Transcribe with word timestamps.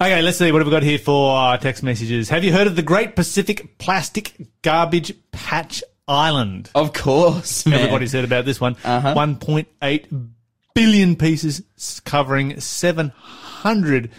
Okay, 0.00 0.22
let's 0.22 0.38
see 0.38 0.52
what 0.52 0.60
have 0.60 0.68
we 0.68 0.70
got 0.70 0.84
here 0.84 0.96
for 0.96 1.36
uh, 1.36 1.56
text 1.56 1.82
messages. 1.82 2.28
Have 2.28 2.44
you 2.44 2.52
heard 2.52 2.68
of 2.68 2.76
the 2.76 2.82
Great 2.82 3.16
Pacific 3.16 3.78
Plastic 3.78 4.32
Garbage 4.62 5.12
Patch 5.32 5.82
Island? 6.06 6.70
Of 6.72 6.92
course, 6.92 7.66
man. 7.66 7.80
Everybody's 7.80 8.12
heard 8.12 8.24
about 8.24 8.44
this 8.44 8.60
one. 8.60 8.76
Uh-huh. 8.84 9.14
1.8 9.16 10.28
billion 10.72 11.16
pieces 11.16 11.62
covering 12.04 12.60
700 12.60 14.10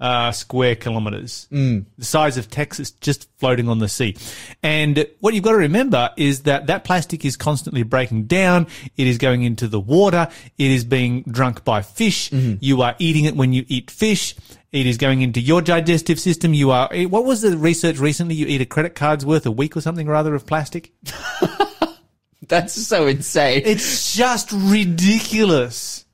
uh, 0.00 0.30
square 0.32 0.76
kilometers. 0.76 1.48
Mm. 1.50 1.86
The 1.98 2.04
size 2.04 2.36
of 2.36 2.50
Texas 2.50 2.90
just 2.90 3.28
floating 3.38 3.68
on 3.68 3.78
the 3.78 3.88
sea. 3.88 4.16
And 4.62 5.06
what 5.20 5.34
you've 5.34 5.44
got 5.44 5.52
to 5.52 5.58
remember 5.58 6.10
is 6.16 6.42
that 6.42 6.66
that 6.68 6.84
plastic 6.84 7.24
is 7.24 7.36
constantly 7.36 7.82
breaking 7.82 8.24
down. 8.24 8.68
It 8.96 9.06
is 9.06 9.18
going 9.18 9.42
into 9.42 9.66
the 9.66 9.80
water. 9.80 10.28
It 10.56 10.70
is 10.70 10.84
being 10.84 11.22
drunk 11.22 11.64
by 11.64 11.82
fish. 11.82 12.30
Mm-hmm. 12.30 12.56
You 12.60 12.82
are 12.82 12.94
eating 12.98 13.24
it 13.24 13.36
when 13.36 13.52
you 13.52 13.64
eat 13.68 13.90
fish. 13.90 14.36
It 14.70 14.86
is 14.86 14.98
going 14.98 15.22
into 15.22 15.40
your 15.40 15.62
digestive 15.62 16.20
system. 16.20 16.54
You 16.54 16.70
are, 16.70 16.88
eh, 16.92 17.06
what 17.06 17.24
was 17.24 17.40
the 17.40 17.56
research 17.56 17.98
recently? 17.98 18.34
You 18.34 18.46
eat 18.46 18.60
a 18.60 18.66
credit 18.66 18.94
card's 18.94 19.24
worth 19.24 19.46
a 19.46 19.50
week 19.50 19.76
or 19.76 19.80
something 19.80 20.06
or 20.08 20.14
other 20.14 20.34
of 20.34 20.46
plastic? 20.46 20.92
That's 22.46 22.74
so 22.74 23.06
insane. 23.06 23.62
It's 23.64 24.14
just 24.14 24.52
ridiculous. 24.52 26.04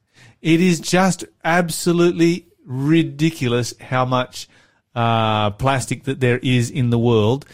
It 0.40 0.60
is 0.60 0.80
just 0.80 1.24
absolutely 1.42 2.46
ridiculous 2.64 3.74
how 3.80 4.04
much 4.04 4.48
uh, 4.94 5.50
plastic 5.50 6.04
that 6.04 6.20
there 6.20 6.38
is 6.38 6.70
in 6.70 6.90
the 6.90 6.98
world. 6.98 7.46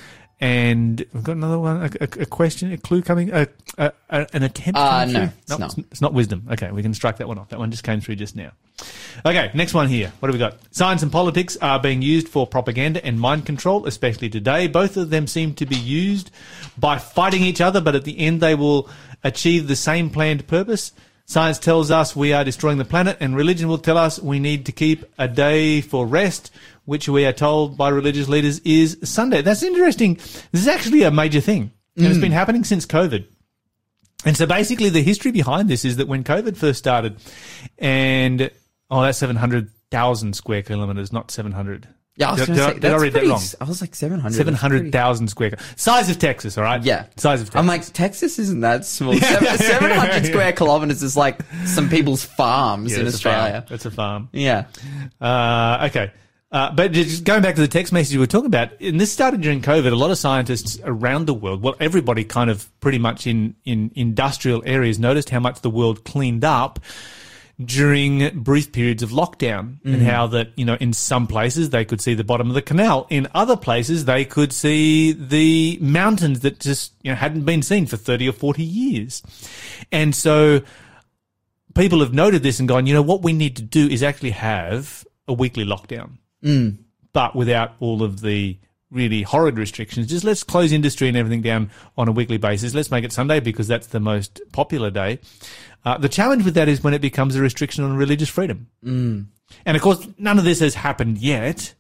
And 0.43 1.05
we've 1.13 1.23
got 1.23 1.37
another 1.37 1.59
one, 1.59 1.83
a, 1.83 1.91
a, 2.01 2.23
a 2.23 2.27
question, 2.27 2.73
a 2.73 2.79
clue 2.79 3.03
coming, 3.03 3.31
a, 3.31 3.47
a, 3.77 3.93
a, 4.09 4.27
an 4.33 4.43
attempt. 4.43 4.79
Uh, 4.79 5.05
no, 5.05 5.13
through? 5.13 5.33
it's 5.43 5.59
not. 5.59 5.79
It's 5.79 6.01
not 6.01 6.15
wisdom. 6.15 6.49
Okay, 6.51 6.71
we 6.71 6.81
can 6.81 6.95
strike 6.95 7.19
that 7.19 7.29
one 7.29 7.39
off. 7.39 7.51
That 7.51 7.59
one 7.59 7.71
just 7.71 7.85
came 7.85 8.01
through 8.01 8.17
just 8.17 8.35
now. 8.35 8.53
Okay, 9.27 9.51
next 9.53 9.75
one 9.75 9.89
here. 9.89 10.11
What 10.19 10.29
have 10.29 10.35
we 10.35 10.39
got? 10.39 10.57
Science 10.71 11.03
and 11.03 11.13
politics 11.13 11.59
are 11.61 11.79
being 11.79 12.01
used 12.01 12.27
for 12.27 12.47
propaganda 12.47 13.05
and 13.05 13.21
mind 13.21 13.45
control, 13.45 13.85
especially 13.85 14.31
today. 14.31 14.67
Both 14.67 14.97
of 14.97 15.11
them 15.11 15.27
seem 15.27 15.53
to 15.57 15.67
be 15.67 15.77
used 15.77 16.31
by 16.79 16.97
fighting 16.97 17.43
each 17.43 17.61
other, 17.61 17.83
but 17.83 17.95
at 17.95 18.05
the 18.05 18.19
end 18.19 18.41
they 18.41 18.55
will 18.55 18.89
achieve 19.23 19.69
the 19.69 19.77
same 19.77 20.09
planned 20.09 20.47
purpose. 20.47 20.93
Science 21.31 21.61
tells 21.61 21.93
us 21.93 22.17
we 22.17 22.33
are 22.33 22.43
destroying 22.43 22.79
the 22.79 22.85
planet, 22.85 23.17
and 23.21 23.37
religion 23.37 23.69
will 23.69 23.79
tell 23.79 23.97
us 23.97 24.19
we 24.19 24.41
need 24.41 24.67
to 24.67 24.73
keep 24.73 25.05
a 25.17 25.29
day 25.29 25.81
for 25.81 26.05
rest, 26.05 26.51
which 26.87 27.09
we 27.09 27.25
are 27.25 27.33
told 27.33 27.77
by 27.77 27.89
religious 27.89 28.29
leaders 28.29 28.59
is 28.65 28.99
Sunday. 29.05 29.41
That's 29.41 29.63
interesting. 29.63 30.15
This 30.15 30.63
is 30.63 30.67
actually 30.67 31.05
a 31.05 31.13
major 31.13 31.41
thing, 31.41 31.71
and 31.97 32.07
it's 32.07 32.19
mm. 32.19 32.23
been 32.23 32.33
happening 32.33 32.65
since 32.65 32.85
COVID. 32.85 33.27
And 34.25 34.37
so 34.37 34.45
basically 34.45 34.89
the 34.89 35.05
history 35.05 35.31
behind 35.31 35.69
this 35.69 35.85
is 35.85 35.99
that 35.99 36.09
when 36.09 36.25
COVID 36.25 36.57
first 36.57 36.81
started 36.81 37.15
and, 37.79 38.51
oh, 38.91 39.03
that's 39.03 39.19
700,000 39.19 40.35
square 40.35 40.63
kilometers, 40.65 41.13
not 41.13 41.31
700. 41.31 41.87
Yeah, 42.21 42.29
I 42.29 42.31
was 42.33 42.41
Did- 42.41 42.47
gonna 42.49 42.59
did 42.59 42.63
I- 42.63 42.69
say 42.69 42.75
did 42.75 42.85
I 42.85 42.89
that's 42.91 43.03
read 43.03 43.13
that 43.15 43.19
pretty 43.19 43.29
wrong? 43.31 43.39
s- 43.41 43.55
I 43.61 43.65
was 43.65 43.81
like 43.81 43.95
seven 43.97 44.21
hundred. 44.21 44.37
700,000 44.37 45.29
square. 45.29 45.53
Size 45.77 46.09
of 46.11 46.19
Texas, 46.21 46.57
all 46.59 46.63
right? 46.65 46.83
Yeah, 46.83 47.07
Size 47.17 47.41
of 47.41 47.47
Texas. 47.49 47.59
I'm 47.59 47.67
like 47.67 47.85
Texas 47.93 48.39
isn't 48.39 48.61
that 48.61 48.85
small. 48.85 49.15
Seven 49.19 49.91
hundred 49.91 50.27
square 50.27 50.53
kilometers 50.53 51.03
is 51.03 51.17
like 51.17 51.41
some 51.65 51.89
people's 51.89 52.25
farms 52.25 52.93
Yeah, 52.93 53.01
in. 53.01 53.07
Australia. 53.09 53.65
It's 53.71 53.87
a 53.87 53.91
farm. 53.91 54.29
Yeah, 54.33 54.67
Uh, 55.21 55.89
okay. 55.91 56.13
Uh, 56.53 56.69
but 56.73 56.91
just 56.91 57.23
going 57.23 57.43
back 57.43 57.55
to 57.55 57.61
the 57.61 57.69
text 57.69 57.93
message 57.93 58.13
we 58.15 58.19
were 58.19 58.27
talking 58.27 58.47
about, 58.47 58.71
and 58.81 59.01
this 59.01 59.13
started 59.13 59.41
during 59.41 59.63
COVID. 59.63 59.93
A 59.93 59.95
lot 59.95 60.11
of 60.11 60.19
scientists 60.19 60.81
around 60.85 61.27
the 61.27 61.35
world, 61.35 61.63
well, 61.63 61.77
everybody 61.79 62.25
kind 62.25 62.51
of 62.51 62.69
pretty 62.81 62.99
much 62.99 63.25
in, 63.29 63.55
in 63.65 63.93
industrial 63.95 64.61
areas 64.67 64.99
noticed 64.99 65.31
how 65.31 65.39
much 65.39 65.61
the 65.61 65.71
world 65.71 66.03
cleaned 66.05 66.45
up 66.45 66.81
during 67.63 68.41
brief 68.41 68.73
periods 68.73 69.03
of 69.03 69.11
lockdown 69.11 69.79
and 69.85 70.03
how 70.03 70.27
that, 70.29 70.51
you 70.57 70.65
know, 70.65 70.77
in 70.81 70.93
some 70.93 71.27
places 71.27 71.71
they 71.71 71.85
could 71.85 72.01
see 72.01 72.15
the 72.15 72.25
bottom 72.25 72.49
of 72.49 72.55
the 72.55 72.63
canal. 72.63 73.07
In 73.11 73.29
other 73.35 73.57
places 73.57 74.07
they 74.07 74.25
could 74.25 74.53
see 74.53 75.13
the 75.13 75.79
mountains 75.81 76.41
that 76.41 76.59
just, 76.59 76.95
you 77.03 77.11
know, 77.11 77.17
hadn't 77.17 77.45
been 77.45 77.63
seen 77.63 77.87
for 77.87 77.97
30 77.97 78.31
or 78.31 78.33
40 78.33 78.63
years. 78.63 79.23
And 79.93 80.15
so 80.15 80.63
people 81.75 82.01
have 82.01 82.15
noted 82.15 82.43
this 82.43 82.61
and 82.61 82.69
gone, 82.69 82.87
you 82.87 82.95
know, 82.95 83.03
what 83.03 83.23
we 83.23 83.33
need 83.33 83.57
to 83.57 83.63
do 83.63 83.89
is 83.89 84.03
actually 84.03 84.31
have 84.31 85.07
a 85.29 85.33
weekly 85.33 85.65
lockdown, 85.65 86.19
mm. 86.43 86.79
but 87.13 87.37
without 87.37 87.73
all 87.81 88.03
of 88.03 88.21
the 88.21 88.59
really 88.91 89.23
horrid 89.23 89.59
restrictions. 89.59 90.07
Just 90.07 90.25
let's 90.25 90.43
close 90.43 90.73
industry 90.73 91.09
and 91.09 91.17
everything 91.17 91.43
down 91.43 91.71
on 91.97 92.09
a 92.09 92.13
weekly 92.13 92.39
basis. 92.39 92.75
Let's 92.75 92.91
make 92.91 93.05
it 93.05 93.13
Sunday 93.13 93.41
because 93.41 93.69
that's 93.69 93.89
the 93.89 94.01
most 94.01 94.41
popular 94.53 94.91
day. 94.91 95.21
Uh, 95.85 95.99
the 95.99 96.09
challenge 96.09 96.45
with 96.45 96.55
that 96.55 96.69
is 96.69 96.83
when 96.83 96.95
it 96.95 97.01
becomes 97.01 97.37
a 97.37 97.41
restriction 97.41 97.85
on 97.85 97.97
religious 97.97 98.29
freedom. 98.29 98.69
Mm. 98.85 99.27
And 99.65 99.77
of 99.77 99.83
course, 99.83 100.07
none 100.19 100.39
of 100.39 100.45
this 100.45 100.61
has 100.61 100.75
happened 100.75 101.19
yet. 101.19 101.75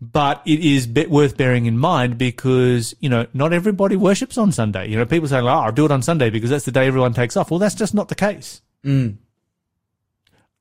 But 0.00 0.42
it 0.46 0.60
is 0.60 0.86
worth 1.08 1.36
bearing 1.36 1.66
in 1.66 1.76
mind 1.76 2.18
because, 2.18 2.94
you 3.00 3.08
know, 3.08 3.26
not 3.34 3.52
everybody 3.52 3.96
worships 3.96 4.38
on 4.38 4.52
Sunday. 4.52 4.88
You 4.88 4.96
know, 4.96 5.04
people 5.04 5.26
say, 5.26 5.40
oh, 5.40 5.46
I'll 5.48 5.72
do 5.72 5.84
it 5.86 5.90
on 5.90 6.02
Sunday 6.02 6.30
because 6.30 6.50
that's 6.50 6.64
the 6.64 6.70
day 6.70 6.86
everyone 6.86 7.14
takes 7.14 7.36
off. 7.36 7.50
Well, 7.50 7.58
that's 7.58 7.74
just 7.74 7.94
not 7.94 8.08
the 8.08 8.14
case. 8.14 8.62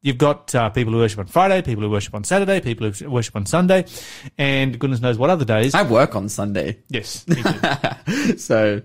You've 0.02 0.18
got 0.18 0.54
uh, 0.54 0.70
people 0.70 0.94
who 0.94 1.00
worship 1.00 1.20
on 1.20 1.28
Friday, 1.28 1.62
people 1.62 1.84
who 1.84 1.90
worship 1.90 2.14
on 2.14 2.24
Saturday, 2.24 2.62
people 2.62 2.90
who 2.92 3.10
worship 3.10 3.36
on 3.36 3.46
Sunday, 3.46 3.86
and 4.38 4.78
goodness 4.78 5.02
knows 5.02 5.18
what 5.18 5.30
other 5.30 5.46
days. 5.46 5.74
I 5.74 5.84
work 5.84 6.16
on 6.16 6.30
Sunday, 6.30 6.80
yes, 6.90 7.26
so 8.38 8.82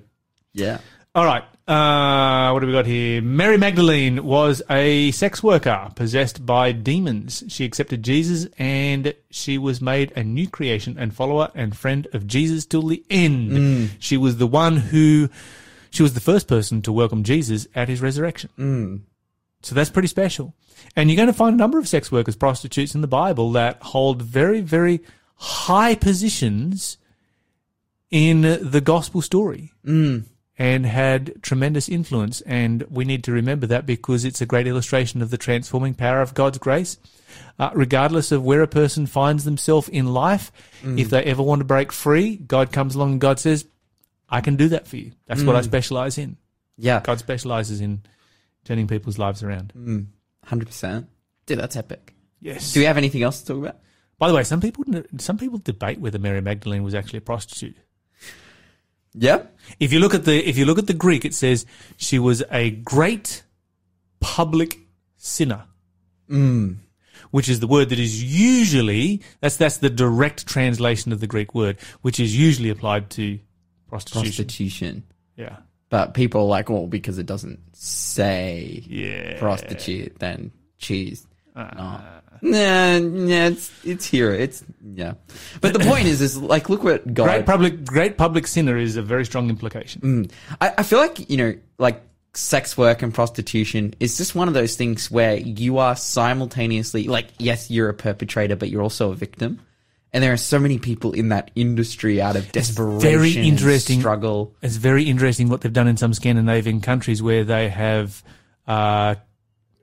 yeah. 0.54 0.78
All 1.14 1.26
right. 1.26 1.44
Uh, 1.68 2.50
what 2.50 2.62
have 2.62 2.68
we 2.68 2.72
got 2.72 2.86
here? 2.86 3.22
Mary 3.22 3.56
Magdalene 3.56 4.24
was 4.24 4.62
a 4.68 5.10
sex 5.12 5.42
worker 5.42 5.90
possessed 5.94 6.44
by 6.44 6.72
demons. 6.72 7.44
She 7.48 7.64
accepted 7.64 8.02
Jesus 8.02 8.46
and 8.58 9.14
she 9.30 9.58
was 9.58 9.80
made 9.80 10.12
a 10.16 10.24
new 10.24 10.48
creation 10.48 10.96
and 10.98 11.14
follower 11.14 11.50
and 11.54 11.76
friend 11.76 12.08
of 12.14 12.26
Jesus 12.26 12.66
till 12.66 12.82
the 12.82 13.04
end. 13.10 13.52
She 14.00 14.16
was 14.16 14.38
the 14.38 14.46
one 14.46 14.76
who, 14.78 15.28
she 15.90 16.02
was 16.02 16.14
the 16.14 16.20
first 16.20 16.48
person 16.48 16.82
to 16.82 16.92
welcome 16.92 17.22
Jesus 17.22 17.68
at 17.74 17.88
his 17.88 18.00
resurrection. 18.00 19.04
So 19.62 19.74
that's 19.74 19.90
pretty 19.90 20.08
special. 20.08 20.54
And 20.96 21.10
you're 21.10 21.16
going 21.16 21.28
to 21.28 21.32
find 21.32 21.54
a 21.54 21.58
number 21.58 21.78
of 21.78 21.88
sex 21.88 22.10
workers, 22.10 22.36
prostitutes 22.36 22.94
in 22.94 23.00
the 23.00 23.06
Bible 23.06 23.52
that 23.52 23.82
hold 23.82 24.22
very, 24.22 24.60
very 24.60 25.00
high 25.36 25.94
positions 25.94 26.98
in 28.10 28.42
the 28.42 28.80
gospel 28.80 29.22
story 29.22 29.72
mm. 29.84 30.24
and 30.58 30.84
had 30.86 31.42
tremendous 31.42 31.88
influence. 31.88 32.40
And 32.42 32.82
we 32.90 33.04
need 33.04 33.24
to 33.24 33.32
remember 33.32 33.66
that 33.68 33.86
because 33.86 34.24
it's 34.24 34.40
a 34.40 34.46
great 34.46 34.66
illustration 34.66 35.22
of 35.22 35.30
the 35.30 35.38
transforming 35.38 35.94
power 35.94 36.20
of 36.20 36.34
God's 36.34 36.58
grace. 36.58 36.98
Uh, 37.58 37.70
regardless 37.74 38.30
of 38.30 38.42
where 38.42 38.62
a 38.62 38.68
person 38.68 39.06
finds 39.06 39.44
themselves 39.44 39.88
in 39.88 40.12
life, 40.12 40.52
mm. 40.82 40.98
if 40.98 41.08
they 41.08 41.22
ever 41.24 41.42
want 41.42 41.60
to 41.60 41.64
break 41.64 41.90
free, 41.90 42.36
God 42.36 42.72
comes 42.72 42.94
along 42.94 43.12
and 43.12 43.20
God 43.20 43.38
says, 43.38 43.66
I 44.28 44.40
can 44.40 44.56
do 44.56 44.68
that 44.68 44.86
for 44.86 44.96
you. 44.96 45.12
That's 45.26 45.42
what 45.42 45.56
I 45.56 45.60
mm. 45.60 45.64
specialize 45.64 46.18
in. 46.18 46.36
Yeah, 46.76 47.00
God 47.00 47.18
specializes 47.18 47.80
in 47.80 48.02
turning 48.64 48.86
people's 48.86 49.18
lives 49.18 49.42
around. 49.42 49.72
Hmm. 49.72 50.00
hundred 50.44 50.66
percent. 50.66 51.08
Dude, 51.46 51.58
that's 51.58 51.76
epic. 51.76 52.14
Yes. 52.40 52.72
Do 52.72 52.80
we 52.80 52.86
have 52.86 52.96
anything 52.96 53.22
else 53.22 53.40
to 53.40 53.46
talk 53.46 53.62
about? 53.62 53.76
By 54.18 54.28
the 54.28 54.34
way, 54.34 54.44
some 54.44 54.60
people 54.60 54.84
some 55.18 55.38
people 55.38 55.58
debate 55.58 56.00
whether 56.00 56.18
Mary 56.18 56.40
Magdalene 56.40 56.82
was 56.82 56.94
actually 56.94 57.18
a 57.18 57.22
prostitute. 57.22 57.76
Yeah. 59.14 59.42
If 59.78 59.92
you 59.92 59.98
look 59.98 60.14
at 60.14 60.24
the 60.24 60.48
if 60.48 60.56
you 60.56 60.64
look 60.64 60.78
at 60.78 60.86
the 60.86 60.94
Greek, 60.94 61.24
it 61.24 61.34
says 61.34 61.66
she 61.96 62.18
was 62.18 62.42
a 62.50 62.70
great 62.70 63.42
public 64.20 64.78
sinner. 65.16 65.64
Hmm. 66.28 66.74
Which 67.30 67.48
is 67.48 67.60
the 67.60 67.66
word 67.66 67.88
that 67.88 67.98
is 67.98 68.22
usually 68.22 69.22
that's 69.40 69.56
that's 69.56 69.78
the 69.78 69.90
direct 69.90 70.46
translation 70.46 71.12
of 71.12 71.20
the 71.20 71.26
Greek 71.26 71.54
word, 71.54 71.78
which 72.02 72.20
is 72.20 72.36
usually 72.36 72.70
applied 72.70 73.10
to 73.10 73.38
prostitution. 73.88 74.22
Prostitution. 74.22 75.02
Yeah. 75.36 75.56
But 75.92 76.14
people 76.14 76.40
are 76.40 76.46
like, 76.46 76.70
well, 76.70 76.86
because 76.86 77.18
it 77.18 77.26
doesn't 77.26 77.60
say 77.76 78.82
Yeah. 78.88 79.38
prostitute, 79.38 80.18
then 80.20 80.50
choose. 80.78 81.26
Uh. 81.54 81.98
Nah, 82.40 82.96
yeah, 82.96 83.48
it's 83.48 83.70
it's 83.84 84.06
here. 84.06 84.32
It's 84.32 84.64
yeah. 84.94 85.12
But 85.60 85.74
the 85.74 85.80
point 85.80 86.06
is, 86.06 86.22
is 86.22 86.38
like, 86.38 86.70
look 86.70 86.82
what 86.82 87.12
God. 87.12 87.26
Great 87.26 87.44
public 87.44 87.84
great 87.84 88.16
public 88.16 88.46
sinner 88.46 88.78
is 88.78 88.96
a 88.96 89.02
very 89.02 89.26
strong 89.26 89.50
implication. 89.50 90.30
I, 90.62 90.72
I 90.78 90.82
feel 90.82 90.98
like 90.98 91.28
you 91.28 91.36
know, 91.36 91.54
like 91.78 92.00
sex 92.32 92.78
work 92.78 93.02
and 93.02 93.12
prostitution 93.12 93.92
is 94.00 94.16
just 94.16 94.34
one 94.34 94.48
of 94.48 94.54
those 94.54 94.76
things 94.76 95.10
where 95.10 95.36
you 95.36 95.76
are 95.76 95.94
simultaneously 95.94 97.04
like, 97.04 97.28
yes, 97.38 97.70
you're 97.70 97.90
a 97.90 97.94
perpetrator, 97.94 98.56
but 98.56 98.70
you're 98.70 98.82
also 98.82 99.12
a 99.12 99.14
victim. 99.14 99.60
And 100.12 100.22
there 100.22 100.32
are 100.32 100.36
so 100.38 100.58
many 100.58 100.78
people 100.78 101.12
in 101.12 101.30
that 101.30 101.50
industry 101.54 102.20
out 102.20 102.36
of 102.36 102.52
desperation, 102.52 103.00
very 103.00 103.36
and 103.36 103.46
interesting. 103.46 103.98
struggle. 104.00 104.54
It's 104.60 104.76
very 104.76 105.04
interesting 105.04 105.48
what 105.48 105.62
they've 105.62 105.72
done 105.72 105.88
in 105.88 105.96
some 105.96 106.12
Scandinavian 106.12 106.80
countries 106.82 107.22
where 107.22 107.44
they 107.44 107.70
have 107.70 108.22
uh, 108.66 109.14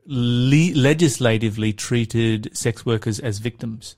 le- 0.05 0.73
legislatively 0.75 1.73
treated 1.73 2.55
sex 2.55 2.85
workers 2.85 3.19
as 3.19 3.39
victims. 3.39 3.95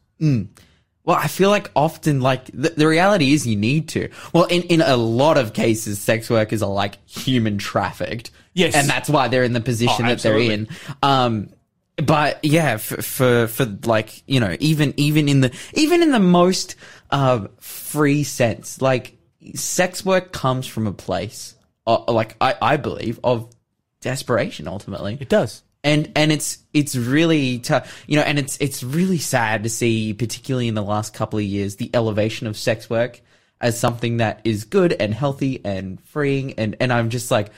Well, 1.03 1.17
I 1.17 1.27
feel 1.27 1.49
like 1.49 1.71
often, 1.75 2.21
like 2.21 2.45
the, 2.53 2.69
the 2.69 2.87
reality 2.87 3.33
is, 3.33 3.45
you 3.47 3.55
need 3.55 3.89
to. 3.89 4.09
Well, 4.33 4.43
in 4.45 4.61
in 4.63 4.81
a 4.81 4.95
lot 4.95 5.37
of 5.37 5.51
cases, 5.53 5.99
sex 5.99 6.29
workers 6.29 6.61
are 6.61 6.69
like 6.69 7.03
human 7.09 7.57
trafficked. 7.57 8.31
Yes. 8.53 8.75
and 8.75 8.87
that's 8.87 9.09
why 9.09 9.29
they're 9.29 9.43
in 9.45 9.53
the 9.53 9.61
position 9.61 10.05
Oh, 10.05 10.09
that 10.09 10.19
they're 10.19 10.37
in. 10.37 10.67
Um, 11.01 11.49
but 11.97 12.43
yeah, 12.43 12.77
for, 12.77 13.01
for 13.01 13.47
for 13.47 13.65
like 13.85 14.23
you 14.27 14.39
know, 14.39 14.55
even 14.59 14.93
even 14.97 15.27
in 15.29 15.41
the 15.41 15.55
even 15.73 16.01
in 16.01 16.11
the 16.11 16.19
most 16.19 16.75
uh, 17.09 17.47
free 17.59 18.23
sense, 18.23 18.81
like 18.81 19.17
sex 19.55 20.05
work 20.05 20.31
comes 20.31 20.67
from 20.67 20.88
a 20.88 20.93
place, 20.93 21.55
uh, 21.85 22.03
like 22.11 22.35
I 22.41 22.55
I 22.61 22.77
believe 22.77 23.19
of 23.23 23.53
desperation 24.01 24.67
ultimately. 24.67 25.17
It 25.19 25.29
does. 25.29 25.63
and 25.83 26.11
and 26.15 26.31
it's 26.31 26.59
it's 26.73 26.95
really 26.95 27.59
tough, 27.59 28.03
you 28.07 28.15
know, 28.17 28.23
and 28.23 28.38
it's 28.39 28.57
it's 28.59 28.83
really 28.83 29.17
sad 29.17 29.63
to 29.63 29.69
see, 29.69 30.13
particularly 30.13 30.67
in 30.67 30.75
the 30.75 30.83
last 30.83 31.13
couple 31.13 31.39
of 31.39 31.45
years, 31.45 31.75
the 31.75 31.89
elevation 31.93 32.47
of 32.47 32.57
sex 32.57 32.89
work 32.89 33.21
as 33.59 33.79
something 33.79 34.17
that 34.17 34.41
is 34.43 34.63
good 34.63 34.93
and 34.93 35.13
healthy 35.13 35.61
and 35.63 35.99
freeing, 36.05 36.53
and 36.53 36.75
and 36.79 36.93
I'm 36.93 37.09
just 37.09 37.31
like, 37.31 37.51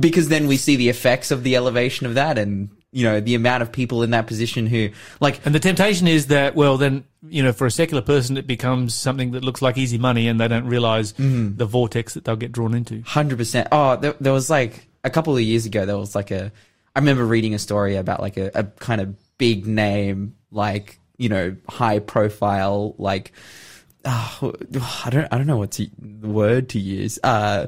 because 0.00 0.28
then 0.28 0.46
we 0.46 0.56
see 0.56 0.76
the 0.76 0.88
effects 0.88 1.30
of 1.30 1.42
the 1.42 1.56
elevation 1.56 2.06
of 2.06 2.14
that, 2.14 2.38
and 2.38 2.70
you 2.94 3.02
know, 3.04 3.20
the 3.20 3.34
amount 3.34 3.62
of 3.62 3.72
people 3.72 4.04
in 4.04 4.10
that 4.10 4.28
position 4.28 4.66
who 4.66 4.90
like 5.18 5.44
And 5.44 5.52
the 5.54 5.58
temptation 5.58 6.06
is 6.06 6.28
that, 6.28 6.54
well, 6.54 6.78
then, 6.78 7.04
you 7.28 7.42
know, 7.42 7.52
for 7.52 7.66
a 7.66 7.70
secular 7.70 8.02
person, 8.02 8.36
it 8.36 8.46
becomes 8.46 8.94
something 8.94 9.32
that 9.32 9.42
looks 9.42 9.60
like 9.60 9.76
easy 9.76 9.98
money 9.98 10.28
and 10.28 10.40
they 10.40 10.46
don't 10.46 10.66
realize 10.66 11.12
the 11.12 11.66
vortex 11.66 12.14
that 12.14 12.24
they'll 12.24 12.36
get 12.36 12.52
drawn 12.52 12.72
into. 12.72 13.02
Hundred 13.02 13.38
percent. 13.38 13.66
Oh, 13.72 13.96
there, 13.96 14.14
there 14.20 14.32
was 14.32 14.48
like 14.48 14.86
a 15.02 15.10
couple 15.10 15.34
of 15.34 15.42
years 15.42 15.66
ago. 15.66 15.84
There 15.84 15.98
was 15.98 16.14
like 16.14 16.30
a. 16.30 16.52
I 16.94 17.00
remember 17.00 17.26
reading 17.26 17.52
a 17.54 17.58
story 17.58 17.96
about 17.96 18.20
like 18.20 18.36
a, 18.36 18.52
a 18.54 18.62
kind 18.62 19.00
of 19.00 19.16
big 19.38 19.66
name, 19.66 20.36
like 20.52 21.00
you 21.16 21.28
know, 21.28 21.56
high 21.68 21.98
profile, 21.98 22.94
like 22.98 23.32
oh, 24.04 24.52
I 25.04 25.10
don't 25.10 25.28
I 25.32 25.36
don't 25.36 25.46
know 25.46 25.56
what's 25.56 25.78
the 25.78 25.90
word 26.22 26.68
to 26.70 26.78
use. 26.78 27.18
Uh, 27.22 27.66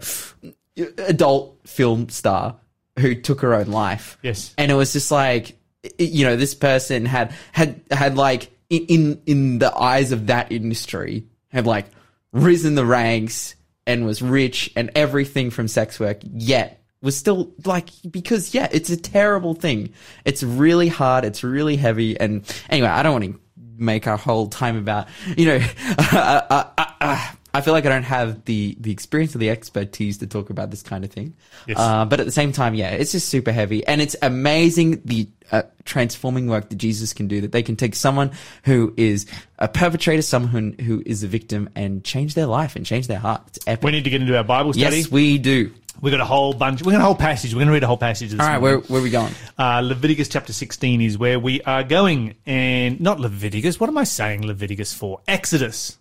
adult 0.99 1.59
film 1.65 2.09
star 2.09 2.57
who 2.99 3.15
took 3.15 3.41
her 3.41 3.55
own 3.55 3.67
life. 3.67 4.19
Yes. 4.23 4.55
and 4.59 4.71
it 4.71 4.75
was 4.75 4.93
just 4.93 5.11
like 5.11 5.57
you 5.99 6.25
know 6.25 6.37
this 6.37 6.55
person 6.55 7.05
had 7.05 7.33
had 7.53 7.81
had 7.91 8.17
like 8.17 8.51
in 8.69 9.21
in, 9.27 9.59
the 9.59 9.75
eyes 9.75 10.13
of 10.13 10.27
that 10.27 10.51
industry 10.51 11.27
had 11.49 11.67
like 11.67 11.87
risen 12.33 12.75
the 12.75 12.85
ranks 12.85 13.55
and 13.87 14.05
was 14.05 14.21
rich 14.21 14.73
and 14.75 14.91
everything 14.95 15.51
from 15.51 15.69
sex 15.69 16.01
work 16.01 16.19
yet 16.23 16.83
was 17.01 17.17
still 17.17 17.53
like 17.65 17.91
because 18.11 18.53
yeah 18.55 18.69
it's 18.73 18.91
a 18.91 18.97
terrible 18.97 19.55
thing 19.55 19.93
it's 20.25 20.43
really 20.43 20.89
hard 20.89 21.25
it's 21.25 21.45
really 21.45 21.77
heavy 21.77 22.19
and 22.19 22.45
anyway 22.69 22.89
i 22.89 23.03
don't 23.03 23.13
want 23.13 23.25
to 23.25 23.41
make 23.79 24.07
our 24.09 24.17
whole 24.17 24.49
time 24.49 24.77
about 24.77 25.07
you 25.37 25.47
know 25.47 25.59
I, 25.99 26.67
I, 26.77 26.93
I, 27.01 27.36
I 27.57 27.61
feel 27.63 27.73
like 27.73 27.87
i 27.87 27.89
don't 27.89 28.03
have 28.05 28.45
the 28.45 28.77
the 28.81 28.91
experience 28.91 29.35
or 29.35 29.39
the 29.39 29.51
expertise 29.51 30.19
to 30.19 30.27
talk 30.27 30.51
about 30.51 30.71
this 30.71 30.83
kind 30.83 31.05
of 31.05 31.11
thing 31.11 31.35
Yes. 31.67 31.79
uh, 31.79 32.05
but 32.05 32.21
at 32.21 32.27
the 32.27 32.33
same 32.33 32.53
time 32.53 32.75
yeah 32.75 32.91
it's 32.91 33.13
just 33.13 33.29
super 33.29 33.53
heavy 33.53 33.87
and 33.87 34.01
it's 34.01 34.17
amazing 34.23 35.03
the 35.05 35.29
uh, 35.53 35.63
transforming 35.85 36.47
work 36.49 36.69
that 36.71 36.77
jesus 36.77 37.13
can 37.13 37.29
do 37.29 37.41
that 37.43 37.53
they 37.53 37.63
can 37.63 37.77
take 37.77 37.95
someone 37.95 38.31
who 38.65 38.93
is 38.97 39.27
a 39.59 39.69
perpetrator 39.69 40.23
someone 40.23 40.75
who, 40.81 41.03
is 41.07 41.23
a 41.23 41.29
victim 41.29 41.69
and 41.75 42.05
change 42.05 42.35
their 42.35 42.47
life 42.47 42.77
and 42.77 42.85
change 42.87 43.07
their 43.07 43.19
heart 43.19 43.43
it's 43.49 43.59
epic 43.67 43.85
We 43.85 43.93
need 43.93 44.05
to 44.05 44.11
get 44.11 44.21
into 44.21 44.37
our 44.37 44.45
Bible 44.45 44.73
study. 44.73 44.97
yes 44.99 45.11
we 45.11 45.39
do 45.39 45.73
We've 46.03 46.11
got 46.13 46.21
a 46.21 46.27
whole 46.27 46.53
bunch. 46.53 46.83
We're 46.83 46.93
going 46.93 47.01
to 47.01 47.05
a 47.05 47.07
whole 47.07 47.15
passage. 47.15 47.55
We're 47.55 47.61
going 47.61 47.69
to 47.69 47.73
read 47.73 47.83
a 47.83 47.87
whole 47.87 47.97
passage. 47.97 48.31
This 48.31 48.39
all 48.39 48.47
right 48.47 48.61
where, 48.61 48.81
where 48.81 49.01
are 49.01 49.03
we 49.03 49.09
going 49.09 49.33
Uh, 49.59 49.81
Leviticus 49.81 50.29
chapter 50.29 50.53
16 50.53 51.01
is 51.01 51.17
where 51.17 51.41
we 51.41 51.63
are 51.63 51.83
going. 51.83 52.35
And 52.45 53.01
not 53.01 53.19
Leviticus. 53.19 53.81
What 53.81 53.89
am 53.89 53.97
I 53.97 54.05
saying 54.05 54.47
Leviticus 54.47 54.93
for? 54.93 55.21
Exodus. 55.27 55.97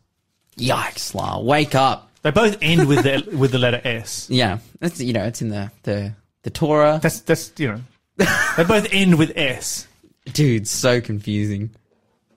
Yikes, 0.58 1.14
La, 1.16 1.40
wake 1.40 1.76
up. 1.76 2.12
They 2.22 2.32
both 2.32 2.58
end 2.62 2.88
with 2.88 3.04
the, 3.04 3.36
with 3.38 3.52
the 3.52 3.60
letter 3.60 3.82
S. 3.84 4.28
Yeah, 4.30 4.60
that's 4.80 5.00
you 5.00 5.14
know, 5.14 5.26
it's 5.26 5.42
in 5.42 5.50
the 5.50 5.72
the 5.84 6.14
the 6.44 6.50
Torah. 6.50 7.00
That's, 7.02 7.20
that's, 7.22 7.52
you 7.58 7.68
know, 7.70 7.82
they 8.18 8.64
both 8.64 8.88
end 8.92 9.18
with 9.18 9.34
S. 9.36 9.88
Dude, 10.26 10.68
so 10.68 11.02
confusing. 11.02 11.70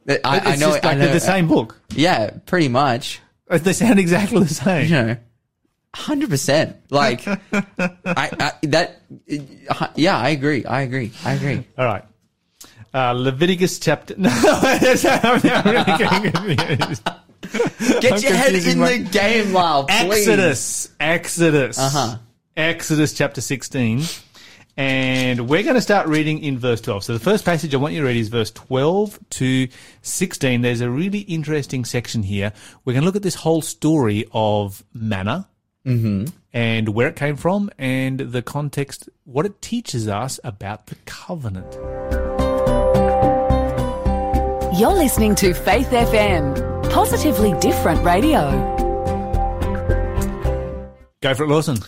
I, 0.08 0.18
I 0.24 0.56
know, 0.56 0.72
just 0.72 0.84
I 0.86 0.94
know. 0.94 1.00
they're 1.04 1.12
the 1.14 1.20
same 1.20 1.48
book. 1.48 1.78
Yeah, 1.94 2.30
pretty 2.46 2.68
much. 2.68 3.20
They 3.50 3.72
sound 3.72 3.98
exactly 3.98 4.40
the 4.42 4.48
same. 4.54 4.84
You 4.86 4.90
know, 4.90 5.16
hundred 5.94 6.30
percent. 6.30 6.76
Like, 6.90 7.26
I, 7.52 7.72
I 8.04 8.52
that. 8.64 9.00
uh, 9.70 9.88
Yeah, 9.94 10.18
I 10.18 10.30
agree. 10.30 10.64
I 10.64 10.82
agree. 10.82 11.12
I 11.24 11.32
agree. 11.34 11.64
All 11.78 11.84
right. 11.84 12.04
Uh, 12.92 13.12
Leviticus 13.12 13.78
chapter. 13.78 14.14
No, 14.18 14.28
that's- 14.30 15.04
I'm 15.04 15.40
really 15.64 15.84
getting 15.98 16.32
confused. 16.32 17.08
Get 18.00 18.12
I'm 18.12 18.20
your 18.22 18.32
head 18.34 18.54
in 18.54 18.78
my- 18.78 18.98
the 18.98 19.04
game, 19.04 19.52
Lyle. 19.52 19.84
Please. 19.84 20.28
Exodus. 20.28 20.90
Exodus. 21.00 21.78
Uh-huh. 21.78 22.18
Exodus 22.56 23.12
chapter 23.12 23.40
16. 23.40 24.02
And 24.76 25.48
we're 25.48 25.64
going 25.64 25.74
to 25.74 25.80
start 25.80 26.06
reading 26.06 26.38
in 26.42 26.56
verse 26.58 26.80
12. 26.80 27.02
So 27.04 27.12
the 27.12 27.18
first 27.18 27.44
passage 27.44 27.74
I 27.74 27.78
want 27.78 27.94
you 27.94 28.00
to 28.00 28.06
read 28.06 28.16
is 28.16 28.28
verse 28.28 28.52
12 28.52 29.18
to 29.30 29.68
16. 30.02 30.60
There's 30.60 30.80
a 30.80 30.88
really 30.90 31.20
interesting 31.20 31.84
section 31.84 32.22
here. 32.22 32.52
We're 32.84 32.92
going 32.92 33.02
to 33.02 33.06
look 33.06 33.16
at 33.16 33.22
this 33.22 33.34
whole 33.34 33.60
story 33.62 34.24
of 34.32 34.84
manna 34.92 35.48
and 36.52 36.88
where 36.90 37.08
it 37.08 37.16
came 37.16 37.34
from 37.36 37.70
and 37.78 38.20
the 38.20 38.42
context, 38.42 39.08
what 39.24 39.46
it 39.46 39.62
teaches 39.62 40.06
us 40.06 40.38
about 40.44 40.88
the 40.88 40.96
covenant. 41.06 41.74
You're 44.78 44.92
listening 44.92 45.34
to 45.36 45.54
Faith 45.54 45.88
FM, 45.88 46.54
positively 46.90 47.52
different 47.60 48.04
radio. 48.04 48.50
Go 51.20 51.34
for 51.34 51.44
it, 51.44 51.48
Lawson. 51.48 51.78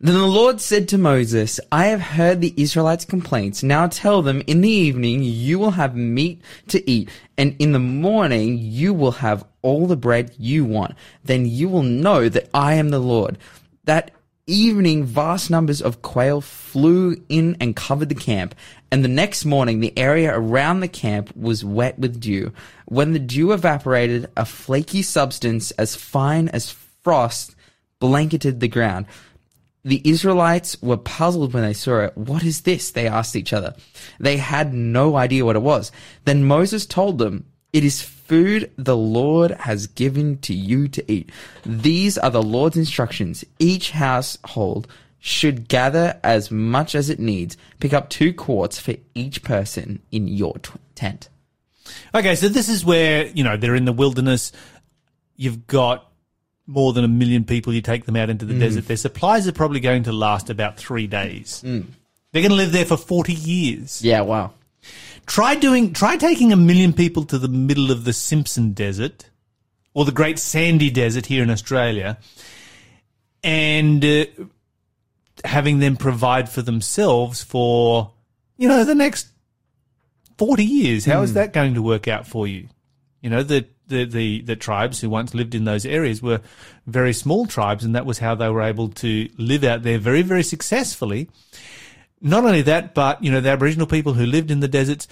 Then 0.00 0.14
the 0.14 0.26
Lord 0.26 0.60
said 0.60 0.88
to 0.88 0.98
Moses, 0.98 1.60
I 1.70 1.86
have 1.86 2.00
heard 2.00 2.40
the 2.40 2.52
Israelites' 2.56 3.04
complaints. 3.04 3.62
Now 3.62 3.86
tell 3.86 4.20
them, 4.20 4.42
in 4.48 4.60
the 4.60 4.68
evening 4.68 5.22
you 5.22 5.60
will 5.60 5.70
have 5.70 5.94
meat 5.94 6.42
to 6.68 6.90
eat, 6.90 7.08
and 7.38 7.54
in 7.60 7.70
the 7.70 7.78
morning 7.78 8.58
you 8.58 8.94
will 8.94 9.12
have 9.12 9.44
all 9.62 9.86
the 9.86 9.96
bread 9.96 10.34
you 10.38 10.64
want. 10.64 10.96
Then 11.24 11.46
you 11.46 11.68
will 11.68 11.84
know 11.84 12.28
that 12.28 12.48
I 12.52 12.74
am 12.74 12.90
the 12.90 12.98
Lord. 12.98 13.38
That 13.84 14.10
evening 14.46 15.04
vast 15.04 15.50
numbers 15.50 15.80
of 15.80 16.02
quail 16.02 16.40
flew 16.40 17.16
in 17.28 17.56
and 17.60 17.76
covered 17.76 18.08
the 18.08 18.14
camp, 18.14 18.54
and 18.90 19.04
the 19.04 19.08
next 19.08 19.44
morning 19.44 19.80
the 19.80 19.96
area 19.96 20.36
around 20.36 20.80
the 20.80 20.88
camp 20.88 21.34
was 21.36 21.64
wet 21.64 21.98
with 21.98 22.20
dew. 22.20 22.52
When 22.86 23.12
the 23.12 23.18
dew 23.18 23.52
evaporated, 23.52 24.28
a 24.36 24.44
flaky 24.44 25.02
substance 25.02 25.70
as 25.72 25.96
fine 25.96 26.48
as 26.48 26.70
frost 27.02 27.54
blanketed 28.00 28.60
the 28.60 28.68
ground. 28.68 29.06
The 29.84 30.02
Israelites 30.04 30.80
were 30.80 30.96
puzzled 30.96 31.54
when 31.54 31.64
they 31.64 31.72
saw 31.72 32.00
it. 32.00 32.16
What 32.16 32.44
is 32.44 32.62
this? 32.62 32.90
They 32.90 33.08
asked 33.08 33.34
each 33.34 33.52
other. 33.52 33.74
They 34.20 34.36
had 34.36 34.72
no 34.72 35.16
idea 35.16 35.44
what 35.44 35.56
it 35.56 35.62
was. 35.62 35.90
Then 36.24 36.44
Moses 36.44 36.86
told 36.86 37.18
them, 37.18 37.46
It 37.72 37.84
is 37.84 38.02
food 38.02 38.70
the 38.76 38.96
Lord 38.96 39.52
has 39.52 39.86
given 39.86 40.38
to 40.38 40.54
you 40.54 40.88
to 40.88 41.12
eat. 41.12 41.30
These 41.64 42.18
are 42.18 42.30
the 42.30 42.42
Lord's 42.42 42.76
instructions. 42.76 43.44
Each 43.58 43.92
household 43.92 44.88
should 45.18 45.68
gather 45.68 46.18
as 46.22 46.50
much 46.50 46.94
as 46.94 47.08
it 47.08 47.18
needs. 47.18 47.56
Pick 47.80 47.92
up 47.92 48.10
two 48.10 48.34
quarts 48.34 48.78
for 48.78 48.94
each 49.14 49.42
person 49.42 50.02
in 50.10 50.28
your 50.28 50.54
t- 50.58 50.72
tent. 50.94 51.28
Okay, 52.14 52.34
so 52.34 52.48
this 52.48 52.68
is 52.68 52.84
where, 52.84 53.26
you 53.28 53.44
know, 53.44 53.56
they're 53.56 53.74
in 53.74 53.84
the 53.84 53.92
wilderness. 53.92 54.52
You've 55.36 55.66
got 55.66 56.10
more 56.66 56.92
than 56.92 57.04
a 57.04 57.08
million 57.08 57.44
people. 57.44 57.72
You 57.72 57.80
take 57.80 58.04
them 58.04 58.16
out 58.16 58.30
into 58.30 58.44
the 58.44 58.54
mm. 58.54 58.60
desert. 58.60 58.86
Their 58.86 58.96
supplies 58.96 59.48
are 59.48 59.52
probably 59.52 59.80
going 59.80 60.02
to 60.04 60.12
last 60.12 60.50
about 60.50 60.76
three 60.76 61.06
days. 61.06 61.62
Mm. 61.64 61.86
They're 62.32 62.42
going 62.42 62.50
to 62.50 62.56
live 62.56 62.72
there 62.72 62.84
for 62.84 62.96
40 62.96 63.32
years. 63.32 64.02
Yeah, 64.02 64.22
wow. 64.22 64.52
Try 65.26 65.54
doing, 65.54 65.92
try 65.92 66.16
taking 66.16 66.52
a 66.52 66.56
million 66.56 66.92
people 66.92 67.24
to 67.24 67.38
the 67.38 67.48
middle 67.48 67.90
of 67.90 68.04
the 68.04 68.12
Simpson 68.12 68.72
Desert 68.72 69.30
or 69.94 70.04
the 70.04 70.12
Great 70.12 70.38
Sandy 70.38 70.90
Desert 70.90 71.26
here 71.26 71.42
in 71.42 71.50
Australia 71.50 72.18
and 73.42 74.04
uh, 74.04 74.24
having 75.44 75.78
them 75.78 75.96
provide 75.96 76.48
for 76.48 76.62
themselves 76.62 77.42
for, 77.42 78.12
you 78.56 78.68
know, 78.68 78.84
the 78.84 78.94
next 78.94 79.28
40 80.38 80.64
years. 80.64 81.04
How 81.04 81.22
is 81.22 81.34
that 81.34 81.52
going 81.52 81.74
to 81.74 81.82
work 81.82 82.08
out 82.08 82.26
for 82.26 82.46
you? 82.46 82.68
You 83.20 83.30
know, 83.30 83.42
the, 83.42 83.66
the, 83.86 84.04
the, 84.04 84.40
the 84.42 84.56
tribes 84.56 85.00
who 85.00 85.08
once 85.08 85.34
lived 85.34 85.54
in 85.54 85.64
those 85.64 85.86
areas 85.86 86.22
were 86.22 86.40
very 86.86 87.12
small 87.12 87.46
tribes, 87.46 87.84
and 87.84 87.94
that 87.94 88.06
was 88.06 88.18
how 88.18 88.34
they 88.34 88.48
were 88.48 88.62
able 88.62 88.88
to 88.88 89.28
live 89.38 89.64
out 89.64 89.82
there 89.82 89.98
very, 89.98 90.22
very 90.22 90.42
successfully. 90.42 91.28
Not 92.22 92.44
only 92.44 92.62
that, 92.62 92.94
but, 92.94 93.22
you 93.22 93.32
know, 93.32 93.40
the 93.40 93.50
Aboriginal 93.50 93.86
people 93.86 94.14
who 94.14 94.24
lived 94.24 94.52
in 94.52 94.60
the 94.60 94.68
deserts, 94.68 95.08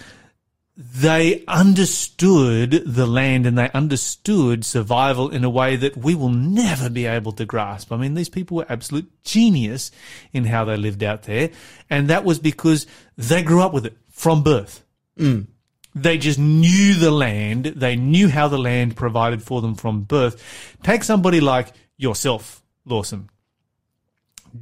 they 0.77 1.45
understood 1.47 2.85
the 2.87 3.07
land 3.07 3.45
and 3.47 3.59
they 3.59 3.69
understood 3.73 4.65
survival 4.65 5.29
in 5.29 5.43
a 5.43 5.51
way 5.51 5.75
that 5.77 5.97
we 5.97 6.15
will 6.15 6.31
never 6.31 6.89
be 6.89 7.07
able 7.07 7.33
to 7.33 7.45
grasp. 7.45 7.93
I 7.93 7.97
mean, 7.97 8.15
these 8.15 8.29
people 8.29 8.59
were 8.59 8.67
absolute 8.69 9.11
genius 9.25 9.91
in 10.33 10.45
how 10.45 10.65
they 10.65 10.77
lived 10.77 11.03
out 11.03 11.25
there. 11.25 11.51
And 11.91 12.09
that 12.09 12.25
was 12.25 12.39
because 12.39 12.87
they 13.19 13.43
grew 13.43 13.61
up 13.61 13.75
with 13.75 13.87
it 13.87 13.97
from 14.09 14.45
birth. 14.45 14.85
Mm. 15.19 15.49
They 15.95 16.17
just 16.17 16.39
knew 16.39 16.95
the 16.95 17.11
land. 17.11 17.65
They 17.65 17.97
knew 17.97 18.29
how 18.29 18.47
the 18.47 18.59
land 18.59 18.97
provided 18.97 19.43
for 19.43 19.61
them 19.61 19.75
from 19.75 20.03
birth. 20.03 20.77
Take 20.85 21.03
somebody 21.03 21.41
like 21.41 21.73
yourself, 21.97 22.63
Lawson. 22.87 23.29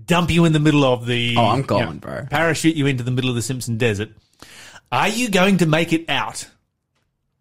Dump 0.07 0.31
you 0.31 0.45
in 0.45 0.53
the 0.53 0.61
middle 0.61 0.85
of 0.85 1.07
the. 1.07 1.37
Oh, 1.37 1.47
I'm 1.47 1.59
you 1.59 1.65
gone, 1.65 1.99
bro. 1.99 2.27
Parachute 2.31 2.77
you 2.77 2.87
into 2.87 3.03
the 3.05 3.11
middle 3.11 3.31
of 3.31 3.37
the 3.37 3.43
Simpson 3.43 3.79
Desert. 3.79 4.11
Are 4.91 5.09
you 5.09 5.29
going 5.31 5.59
to 5.59 5.67
make 5.67 5.93
it 5.93 6.09
out? 6.09 6.49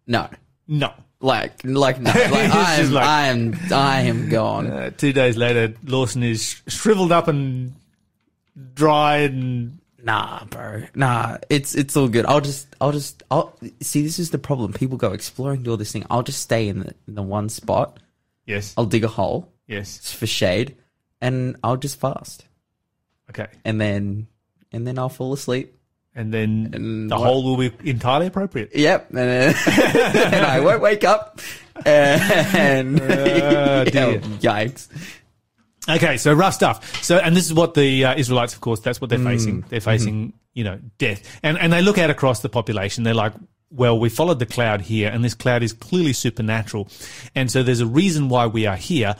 No. 0.06 0.28
No. 0.66 0.92
Like, 1.20 1.64
like, 1.64 2.00
no. 2.00 2.10
Like, 2.14 2.34
I 2.54 2.74
am, 2.76 2.92
like- 2.92 3.04
I 3.04 3.26
am, 3.26 3.58
I 3.72 4.00
am 4.02 4.28
gone. 4.28 4.66
Uh, 4.68 4.90
two 4.90 5.12
days 5.12 5.36
later, 5.36 5.74
Lawson 5.84 6.22
is 6.22 6.62
shriveled 6.68 7.10
up 7.12 7.28
and 7.28 7.74
dried 8.74 9.32
and 9.32 9.78
Nah, 10.00 10.44
bro. 10.44 10.84
Nah, 10.94 11.38
it's 11.50 11.74
it's 11.74 11.96
all 11.96 12.08
good. 12.08 12.24
I'll 12.24 12.40
just 12.40 12.68
I'll 12.80 12.92
just 12.92 13.22
I'll 13.30 13.58
see. 13.82 14.02
This 14.02 14.18
is 14.20 14.30
the 14.30 14.38
problem. 14.38 14.72
People 14.72 14.96
go 14.96 15.12
exploring, 15.12 15.64
do 15.64 15.72
all 15.72 15.76
this 15.76 15.90
thing. 15.92 16.06
I'll 16.08 16.22
just 16.22 16.40
stay 16.40 16.68
in 16.68 16.78
the 16.80 16.94
in 17.08 17.14
the 17.16 17.22
one 17.22 17.48
spot. 17.48 17.98
yes, 18.46 18.74
I'll 18.78 18.86
dig 18.86 19.02
a 19.02 19.08
hole 19.08 19.52
yes. 19.66 20.12
for 20.12 20.26
shade, 20.26 20.76
and 21.20 21.56
I'll 21.62 21.76
just 21.76 21.98
fast, 22.00 22.44
Okay, 23.30 23.46
and 23.64 23.80
then 23.80 24.26
and 24.72 24.86
then 24.86 24.98
I'll 24.98 25.08
fall 25.08 25.32
asleep. 25.32 25.74
and 26.14 26.32
then 26.34 26.70
And 26.72 27.10
the 27.10 27.16
what- 27.16 27.26
hole 27.26 27.44
will 27.44 27.56
be 27.56 27.72
entirely 27.90 28.26
appropriate. 28.26 28.70
Yep, 28.74 29.08
and, 29.10 29.16
then, 29.18 29.54
and 30.34 30.46
I 30.46 30.60
won't 30.60 30.82
wake 30.82 31.04
up. 31.04 31.40
And 31.84 33.00
Uh, 33.00 33.84
dear. 33.84 34.18
yikes! 34.40 34.88
Okay, 35.88 36.16
so 36.18 36.32
rough 36.34 36.54
stuff. 36.54 37.02
So, 37.02 37.16
and 37.18 37.34
this 37.34 37.46
is 37.46 37.54
what 37.54 37.72
the 37.74 38.04
uh, 38.04 38.14
Israelites, 38.16 38.52
of 38.54 38.60
course, 38.60 38.80
that's 38.80 39.00
what 39.00 39.08
they're 39.10 39.18
facing. 39.18 39.64
They're 39.70 39.80
facing, 39.80 40.34
you 40.52 40.64
know, 40.64 40.78
death. 40.98 41.22
And 41.42 41.56
and 41.58 41.72
they 41.72 41.80
look 41.82 41.96
out 41.98 42.10
across 42.10 42.40
the 42.40 42.48
population. 42.50 43.04
They're 43.04 43.14
like, 43.14 43.32
well, 43.70 43.98
we 43.98 44.08
followed 44.10 44.38
the 44.38 44.46
cloud 44.46 44.82
here, 44.82 45.08
and 45.10 45.24
this 45.24 45.34
cloud 45.34 45.62
is 45.62 45.72
clearly 45.72 46.12
supernatural, 46.12 46.88
and 47.34 47.50
so 47.50 47.62
there's 47.62 47.80
a 47.80 47.86
reason 47.86 48.28
why 48.28 48.46
we 48.46 48.66
are 48.66 48.76
here. 48.76 49.14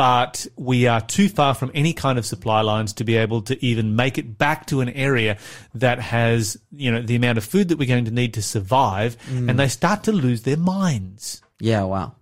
But 0.00 0.46
we 0.56 0.86
are 0.86 1.02
too 1.02 1.28
far 1.28 1.52
from 1.52 1.70
any 1.74 1.92
kind 1.92 2.18
of 2.18 2.24
supply 2.24 2.62
lines 2.62 2.94
to 2.94 3.04
be 3.04 3.18
able 3.18 3.42
to 3.42 3.62
even 3.62 3.96
make 3.96 4.16
it 4.16 4.38
back 4.38 4.64
to 4.68 4.80
an 4.80 4.88
area 4.88 5.36
that 5.74 5.98
has, 5.98 6.56
you 6.72 6.90
know, 6.90 7.02
the 7.02 7.16
amount 7.16 7.36
of 7.36 7.44
food 7.44 7.68
that 7.68 7.78
we're 7.78 7.86
going 7.86 8.06
to 8.06 8.10
need 8.10 8.32
to 8.32 8.40
survive. 8.40 9.18
And 9.50 9.58
they 9.58 9.68
start 9.68 10.04
to 10.04 10.12
lose 10.12 10.44
their 10.44 10.56
minds. 10.56 11.42
Yeah, 11.58 11.82
wow. 11.82 12.14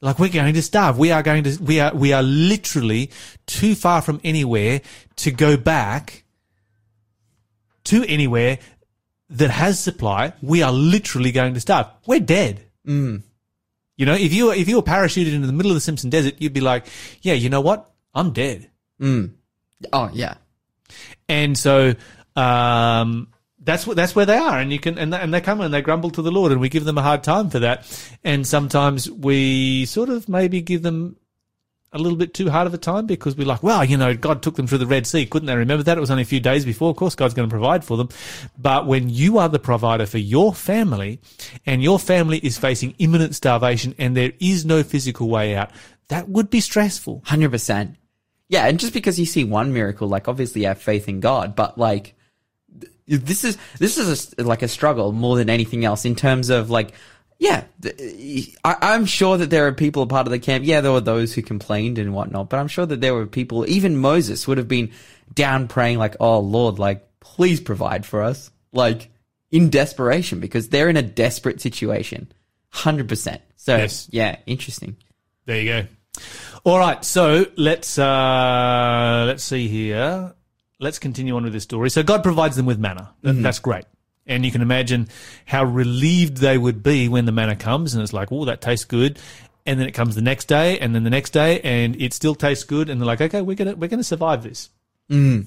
Like 0.00 0.18
we're 0.18 0.30
going 0.30 0.54
to 0.54 0.62
starve. 0.62 0.96
We 0.96 1.10
are 1.10 1.22
going 1.22 1.44
to, 1.44 1.62
we 1.62 1.80
are, 1.80 1.94
we 1.94 2.14
are 2.14 2.22
literally 2.22 3.10
too 3.44 3.74
far 3.74 4.00
from 4.00 4.18
anywhere 4.24 4.80
to 5.16 5.30
go 5.30 5.58
back 5.58 6.24
to 7.84 8.06
anywhere 8.06 8.58
that 9.28 9.50
has 9.50 9.78
supply. 9.78 10.32
We 10.40 10.62
are 10.62 10.72
literally 10.72 11.30
going 11.30 11.52
to 11.52 11.60
starve. 11.60 11.88
We're 12.06 12.20
dead. 12.20 12.64
Mm. 12.86 13.24
You 14.02 14.06
know, 14.06 14.14
if 14.14 14.34
you 14.34 14.46
were, 14.46 14.54
if 14.54 14.68
you 14.68 14.74
were 14.74 14.82
parachuted 14.82 15.32
into 15.32 15.46
the 15.46 15.52
middle 15.52 15.70
of 15.70 15.76
the 15.76 15.80
Simpson 15.80 16.10
Desert, 16.10 16.34
you'd 16.38 16.52
be 16.52 16.60
like, 16.60 16.86
yeah, 17.20 17.34
you 17.34 17.48
know 17.48 17.60
what? 17.60 17.88
I'm 18.12 18.32
dead. 18.32 18.68
Mm. 19.00 19.34
Oh 19.92 20.10
yeah, 20.12 20.34
And 21.28 21.56
so, 21.56 21.94
um, 22.34 23.28
that's 23.60 23.86
what, 23.86 23.94
that's 23.94 24.16
where 24.16 24.26
they 24.26 24.36
are. 24.36 24.58
And 24.58 24.72
you 24.72 24.80
can, 24.80 24.98
and 24.98 25.12
they, 25.12 25.20
and 25.20 25.32
they 25.32 25.40
come 25.40 25.60
and 25.60 25.72
they 25.72 25.82
grumble 25.82 26.10
to 26.10 26.22
the 26.22 26.32
Lord 26.32 26.50
and 26.50 26.60
we 26.60 26.68
give 26.68 26.84
them 26.84 26.98
a 26.98 27.02
hard 27.02 27.22
time 27.22 27.48
for 27.48 27.60
that. 27.60 27.86
And 28.24 28.44
sometimes 28.44 29.08
we 29.08 29.86
sort 29.86 30.08
of 30.08 30.28
maybe 30.28 30.62
give 30.62 30.82
them 30.82 31.14
a 31.92 31.98
little 31.98 32.16
bit 32.16 32.32
too 32.32 32.48
hard 32.48 32.66
of 32.66 32.72
a 32.72 32.78
time 32.78 33.06
because 33.06 33.36
we're 33.36 33.46
like, 33.46 33.62
well, 33.62 33.84
you 33.84 33.96
know, 33.96 34.14
God 34.16 34.42
took 34.42 34.56
them 34.56 34.66
through 34.66 34.78
the 34.78 34.86
Red 34.86 35.06
Sea. 35.06 35.26
Couldn't 35.26 35.46
they 35.46 35.56
remember 35.56 35.82
that? 35.82 35.98
It 35.98 36.00
was 36.00 36.10
only 36.10 36.22
a 36.22 36.26
few 36.26 36.40
days 36.40 36.64
before. 36.64 36.90
Of 36.90 36.96
course, 36.96 37.14
God's 37.14 37.34
going 37.34 37.48
to 37.48 37.52
provide 37.52 37.84
for 37.84 37.96
them. 37.96 38.08
But 38.56 38.86
when 38.86 39.10
you 39.10 39.38
are 39.38 39.48
the 39.48 39.58
provider 39.58 40.06
for 40.06 40.18
your 40.18 40.54
family 40.54 41.20
and 41.66 41.82
your 41.82 41.98
family 41.98 42.38
is 42.38 42.56
facing 42.56 42.94
imminent 42.98 43.34
starvation 43.34 43.94
and 43.98 44.16
there 44.16 44.32
is 44.40 44.64
no 44.64 44.82
physical 44.82 45.28
way 45.28 45.54
out, 45.54 45.70
that 46.08 46.28
would 46.28 46.48
be 46.48 46.60
stressful. 46.60 47.22
hundred 47.26 47.50
percent. 47.50 47.96
Yeah, 48.48 48.66
and 48.66 48.78
just 48.78 48.92
because 48.92 49.18
you 49.18 49.26
see 49.26 49.44
one 49.44 49.72
miracle, 49.72 50.08
like 50.08 50.28
obviously 50.28 50.62
have 50.62 50.80
faith 50.80 51.08
in 51.08 51.20
God, 51.20 51.54
but 51.54 51.76
like 51.78 52.14
this 53.06 53.44
is 53.44 53.58
this 53.78 53.98
is 53.98 54.34
a 54.38 54.42
like 54.44 54.62
a 54.62 54.68
struggle 54.68 55.12
more 55.12 55.36
than 55.36 55.50
anything 55.50 55.84
else 55.84 56.04
in 56.04 56.14
terms 56.14 56.48
of 56.48 56.70
like. 56.70 56.94
Yeah, 57.42 57.64
I, 58.64 58.76
I'm 58.80 59.04
sure 59.04 59.36
that 59.36 59.50
there 59.50 59.66
are 59.66 59.72
people 59.72 60.04
a 60.04 60.06
part 60.06 60.28
of 60.28 60.30
the 60.30 60.38
camp. 60.38 60.64
Yeah, 60.64 60.80
there 60.80 60.92
were 60.92 61.00
those 61.00 61.34
who 61.34 61.42
complained 61.42 61.98
and 61.98 62.14
whatnot, 62.14 62.48
but 62.48 62.60
I'm 62.60 62.68
sure 62.68 62.86
that 62.86 63.00
there 63.00 63.14
were 63.14 63.26
people, 63.26 63.68
even 63.68 63.96
Moses 63.96 64.46
would 64.46 64.58
have 64.58 64.68
been 64.68 64.92
down 65.34 65.66
praying 65.66 65.98
like, 65.98 66.14
"Oh 66.20 66.38
Lord, 66.38 66.78
like 66.78 67.04
please 67.18 67.58
provide 67.60 68.06
for 68.06 68.22
us," 68.22 68.52
like 68.72 69.10
in 69.50 69.70
desperation 69.70 70.38
because 70.38 70.68
they're 70.68 70.88
in 70.88 70.96
a 70.96 71.02
desperate 71.02 71.60
situation, 71.60 72.30
hundred 72.68 73.08
percent. 73.08 73.40
So 73.56 73.76
Yes. 73.76 74.08
yeah, 74.12 74.36
interesting. 74.46 74.96
There 75.46 75.60
you 75.60 75.68
go. 75.68 75.86
All 76.62 76.78
right, 76.78 77.04
so 77.04 77.46
let's 77.56 77.98
uh, 77.98 79.24
let's 79.26 79.42
see 79.42 79.66
here. 79.66 80.32
Let's 80.78 81.00
continue 81.00 81.34
on 81.34 81.42
with 81.42 81.52
this 81.54 81.64
story. 81.64 81.90
So 81.90 82.04
God 82.04 82.22
provides 82.22 82.54
them 82.54 82.66
with 82.66 82.78
manna. 82.78 83.14
That, 83.22 83.32
That's 83.32 83.58
great. 83.58 83.84
And 84.26 84.44
you 84.44 84.52
can 84.52 84.62
imagine 84.62 85.08
how 85.46 85.64
relieved 85.64 86.38
they 86.38 86.56
would 86.56 86.82
be 86.82 87.08
when 87.08 87.24
the 87.24 87.32
manna 87.32 87.56
comes 87.56 87.94
and 87.94 88.02
it's 88.02 88.12
like, 88.12 88.30
oh, 88.30 88.44
that 88.44 88.60
tastes 88.60 88.84
good. 88.84 89.18
And 89.66 89.78
then 89.78 89.88
it 89.88 89.92
comes 89.92 90.14
the 90.14 90.22
next 90.22 90.46
day 90.46 90.78
and 90.78 90.94
then 90.94 91.04
the 91.04 91.10
next 91.10 91.30
day 91.30 91.60
and 91.60 92.00
it 92.00 92.12
still 92.12 92.34
tastes 92.34 92.64
good. 92.64 92.88
And 92.88 93.00
they're 93.00 93.06
like, 93.06 93.20
okay, 93.20 93.42
we're 93.42 93.56
going 93.56 93.68
to, 93.68 93.74
we're 93.74 93.88
going 93.88 94.00
to 94.00 94.04
survive 94.04 94.42
this. 94.42 94.70
Mm. 95.10 95.46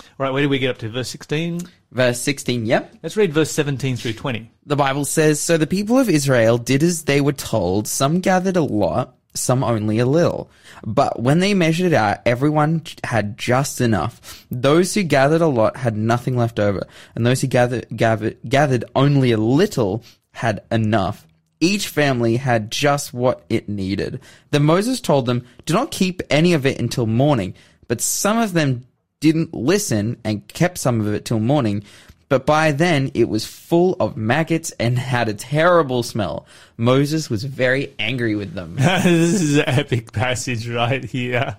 All 0.00 0.06
right. 0.18 0.30
Where 0.30 0.42
do 0.42 0.48
we 0.48 0.58
get 0.58 0.70
up 0.70 0.78
to? 0.78 0.88
Verse 0.88 1.08
16. 1.08 1.60
Verse 1.92 2.18
sixteen. 2.18 2.64
Yep. 2.64 2.94
Let's 3.02 3.18
read 3.18 3.34
verse 3.34 3.50
17 3.50 3.96
through 3.96 4.14
20. 4.14 4.50
The 4.64 4.76
Bible 4.76 5.04
says, 5.04 5.40
So 5.40 5.58
the 5.58 5.66
people 5.66 5.98
of 5.98 6.08
Israel 6.08 6.56
did 6.56 6.82
as 6.82 7.02
they 7.02 7.20
were 7.20 7.32
told. 7.32 7.86
Some 7.86 8.20
gathered 8.20 8.56
a 8.56 8.62
lot, 8.62 9.14
some 9.34 9.64
only 9.64 9.98
a 9.98 10.06
little. 10.06 10.50
But 10.84 11.20
when 11.20 11.40
they 11.40 11.54
measured 11.54 11.86
it 11.86 11.94
out, 11.94 12.20
everyone 12.26 12.82
had 13.04 13.38
just 13.38 13.80
enough. 13.80 14.46
Those 14.50 14.94
who 14.94 15.02
gathered 15.02 15.40
a 15.40 15.46
lot 15.46 15.76
had 15.76 15.96
nothing 15.96 16.36
left 16.36 16.58
over, 16.58 16.86
and 17.14 17.26
those 17.26 17.40
who 17.40 17.46
gathered, 17.46 17.86
gathered, 17.94 18.38
gathered 18.48 18.84
only 18.94 19.32
a 19.32 19.36
little 19.38 20.04
had 20.34 20.62
enough. 20.70 21.26
Each 21.60 21.86
family 21.86 22.36
had 22.36 22.72
just 22.72 23.14
what 23.14 23.44
it 23.48 23.68
needed. 23.68 24.20
Then 24.50 24.64
Moses 24.64 25.00
told 25.00 25.26
them, 25.26 25.46
Do 25.64 25.74
not 25.74 25.92
keep 25.92 26.20
any 26.28 26.54
of 26.54 26.66
it 26.66 26.80
until 26.80 27.06
morning. 27.06 27.54
But 27.86 28.00
some 28.00 28.38
of 28.38 28.52
them 28.52 28.86
didn't 29.20 29.54
listen 29.54 30.16
and 30.24 30.48
kept 30.48 30.78
some 30.78 31.00
of 31.00 31.12
it 31.14 31.24
till 31.24 31.38
morning. 31.38 31.84
But 32.32 32.46
by 32.46 32.72
then 32.72 33.10
it 33.12 33.28
was 33.28 33.44
full 33.44 33.94
of 34.00 34.16
maggots 34.16 34.70
and 34.80 34.98
had 34.98 35.28
a 35.28 35.34
terrible 35.34 36.02
smell. 36.02 36.46
Moses 36.78 37.28
was 37.28 37.44
very 37.44 37.92
angry 37.98 38.36
with 38.36 38.54
them. 38.54 38.76
this 38.78 39.42
is 39.42 39.58
an 39.58 39.64
epic 39.66 40.12
passage 40.12 40.66
right 40.66 41.04
here. 41.04 41.58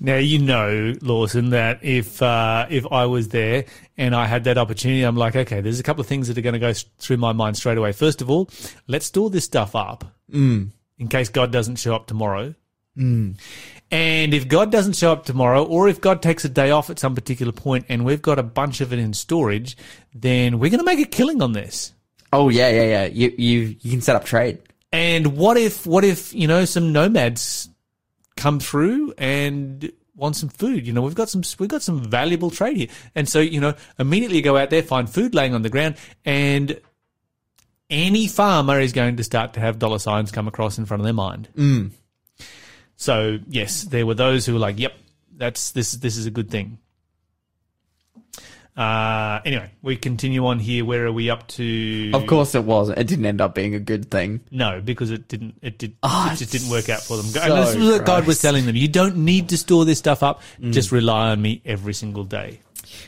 Now 0.00 0.16
you 0.16 0.40
know, 0.40 0.94
Lawson, 1.00 1.50
that 1.50 1.84
if 1.84 2.20
uh, 2.20 2.66
if 2.70 2.90
I 2.90 3.06
was 3.06 3.28
there 3.28 3.66
and 3.96 4.16
I 4.16 4.26
had 4.26 4.42
that 4.44 4.58
opportunity, 4.58 5.04
I'm 5.04 5.16
like, 5.16 5.36
okay, 5.36 5.60
there's 5.60 5.78
a 5.78 5.84
couple 5.84 6.00
of 6.00 6.08
things 6.08 6.26
that 6.26 6.36
are 6.36 6.42
going 6.42 6.54
to 6.54 6.58
go 6.58 6.72
through 6.98 7.18
my 7.18 7.32
mind 7.32 7.56
straight 7.56 7.78
away. 7.78 7.92
First 7.92 8.20
of 8.20 8.28
all, 8.28 8.50
let's 8.88 9.06
store 9.06 9.30
this 9.30 9.44
stuff 9.44 9.76
up 9.76 10.04
in 10.98 11.06
case 11.06 11.28
God 11.28 11.52
doesn't 11.52 11.76
show 11.76 11.94
up 11.94 12.08
tomorrow. 12.08 12.52
And 13.94 14.34
if 14.34 14.48
God 14.48 14.72
doesn't 14.72 14.96
show 14.96 15.12
up 15.12 15.24
tomorrow, 15.24 15.62
or 15.62 15.88
if 15.88 16.00
God 16.00 16.20
takes 16.20 16.44
a 16.44 16.48
day 16.48 16.72
off 16.72 16.90
at 16.90 16.98
some 16.98 17.14
particular 17.14 17.52
point 17.52 17.86
and 17.88 18.04
we've 18.04 18.20
got 18.20 18.40
a 18.40 18.42
bunch 18.42 18.80
of 18.80 18.92
it 18.92 18.98
in 18.98 19.12
storage, 19.12 19.76
then 20.12 20.58
we're 20.58 20.68
going 20.68 20.80
to 20.80 20.84
make 20.84 20.98
a 20.98 21.08
killing 21.08 21.40
on 21.40 21.52
this. 21.52 21.92
Oh 22.32 22.48
yeah, 22.48 22.68
yeah, 22.70 22.82
yeah. 22.82 23.04
You 23.04 23.32
you 23.38 23.76
you 23.80 23.90
can 23.92 24.00
set 24.00 24.16
up 24.16 24.24
trade. 24.24 24.58
And 24.90 25.36
what 25.36 25.56
if, 25.56 25.86
what 25.86 26.02
if, 26.02 26.34
you 26.34 26.48
know, 26.48 26.64
some 26.64 26.92
nomads 26.92 27.68
come 28.36 28.58
through 28.58 29.14
and 29.16 29.92
want 30.16 30.34
some 30.34 30.48
food? 30.48 30.88
You 30.88 30.92
know, 30.92 31.02
we've 31.02 31.14
got 31.14 31.28
some, 31.28 31.42
we've 31.60 31.70
got 31.70 31.82
some 31.82 32.02
valuable 32.02 32.50
trade 32.50 32.76
here. 32.76 32.88
And 33.14 33.28
so, 33.28 33.38
you 33.38 33.60
know, 33.60 33.74
immediately 34.00 34.42
go 34.42 34.56
out 34.56 34.70
there, 34.70 34.82
find 34.82 35.08
food 35.08 35.36
laying 35.36 35.54
on 35.54 35.62
the 35.62 35.70
ground 35.70 35.94
and 36.24 36.80
any 37.88 38.26
farmer 38.26 38.80
is 38.80 38.92
going 38.92 39.18
to 39.18 39.22
start 39.22 39.52
to 39.52 39.60
have 39.60 39.78
dollar 39.78 40.00
signs 40.00 40.32
come 40.32 40.48
across 40.48 40.78
in 40.78 40.84
front 40.84 41.00
of 41.00 41.04
their 41.04 41.14
mind. 41.14 41.48
Mm. 41.54 41.92
So 42.96 43.38
yes, 43.48 43.82
there 43.82 44.06
were 44.06 44.14
those 44.14 44.46
who 44.46 44.54
were 44.54 44.58
like, 44.58 44.78
yep, 44.78 44.94
that's, 45.36 45.72
this, 45.72 45.92
this 45.92 46.16
is 46.16 46.26
a 46.26 46.30
good 46.30 46.50
thing. 46.50 46.78
Uh, 48.76 49.40
anyway, 49.44 49.70
we 49.82 49.96
continue 49.96 50.44
on 50.46 50.58
here. 50.58 50.84
Where 50.84 51.06
are 51.06 51.12
we 51.12 51.30
up 51.30 51.46
to? 51.48 52.10
Of 52.12 52.26
course 52.26 52.56
it 52.56 52.64
was. 52.64 52.88
It 52.88 53.06
didn't 53.06 53.24
end 53.24 53.40
up 53.40 53.54
being 53.54 53.74
a 53.76 53.78
good 53.78 54.10
thing. 54.10 54.40
No, 54.50 54.80
because 54.80 55.12
it 55.12 55.28
didn't. 55.28 55.54
It 55.62 55.78
did. 55.78 55.96
Oh, 56.02 56.30
it 56.32 56.38
just 56.38 56.50
didn't 56.50 56.70
work 56.70 56.88
out 56.88 57.00
for 57.00 57.16
them. 57.16 57.26
so 57.26 57.40
and 57.40 57.52
this 57.52 57.76
is 57.76 57.88
what 57.88 58.04
God 58.04 58.26
was 58.26 58.42
telling 58.42 58.66
them: 58.66 58.74
you 58.74 58.88
don't 58.88 59.18
need 59.18 59.50
to 59.50 59.56
store 59.58 59.84
this 59.84 60.00
stuff 60.00 60.24
up. 60.24 60.42
Just 60.60 60.90
rely 60.90 61.30
on 61.30 61.40
me 61.40 61.62
every 61.64 61.94
single 61.94 62.24
day. 62.24 62.58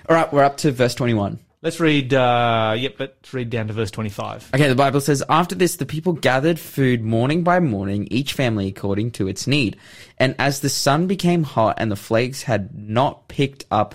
All 0.09 0.15
right, 0.15 0.33
we're 0.33 0.45
up 0.45 0.57
to 0.59 0.71
verse 0.71 0.95
21. 0.95 1.41
Let's 1.63 1.81
read. 1.81 2.15
Uh, 2.15 2.75
yep, 2.79 2.97
let's 2.99 3.33
read 3.33 3.51
down 3.51 3.69
to 3.69 3.73
verse 3.73 3.91
twenty-five. 3.91 4.51
Okay, 4.55 4.69
the 4.69 4.75
Bible 4.75 5.01
says, 5.01 5.23
After 5.29 5.55
this, 5.55 5.77
the 5.77 5.87
people 5.87 6.13
gathered 6.13 6.61
food 6.61 7.03
morning 7.03 7.43
by 7.43 7.61
morning, 7.61 8.07
each 8.11 8.35
family 8.35 8.69
according 8.69 9.13
to 9.13 9.27
its 9.27 9.47
need. 9.47 9.77
And 10.19 10.37
as 10.39 10.61
the 10.61 10.69
sun 10.69 11.07
became 11.07 11.43
hot 11.43 11.77
and 11.79 11.91
the 11.91 11.97
flakes 11.97 12.43
had 12.43 12.79
not 12.79 13.29
picked 13.29 13.65
up, 13.71 13.95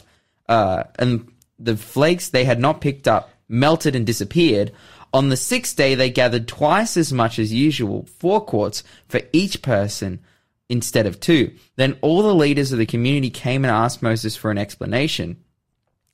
uh, 0.50 0.84
and 0.98 1.32
the 1.60 1.78
flakes 1.78 2.30
they 2.30 2.44
had 2.44 2.60
not 2.60 2.82
picked 2.82 3.08
up 3.08 3.30
melted 3.48 3.96
and 3.96 4.06
disappeared, 4.06 4.72
on 5.14 5.30
the 5.30 5.38
sixth 5.38 5.76
day 5.76 5.94
they 5.94 6.10
gathered 6.10 6.48
twice 6.48 6.98
as 6.98 7.14
much 7.14 7.38
as 7.38 7.54
usual, 7.54 8.08
four 8.18 8.44
quarts 8.44 8.84
for 9.08 9.22
each 9.32 9.62
person 9.62 10.20
instead 10.68 11.06
of 11.06 11.20
two. 11.20 11.54
Then 11.76 11.98
all 12.02 12.24
the 12.24 12.34
leaders 12.34 12.72
of 12.72 12.80
the 12.80 12.86
community 12.86 13.30
came 13.30 13.64
and 13.64 13.72
asked 13.72 14.02
Moses 14.02 14.36
for 14.36 14.52
an 14.52 14.58
explanation. 14.58 15.44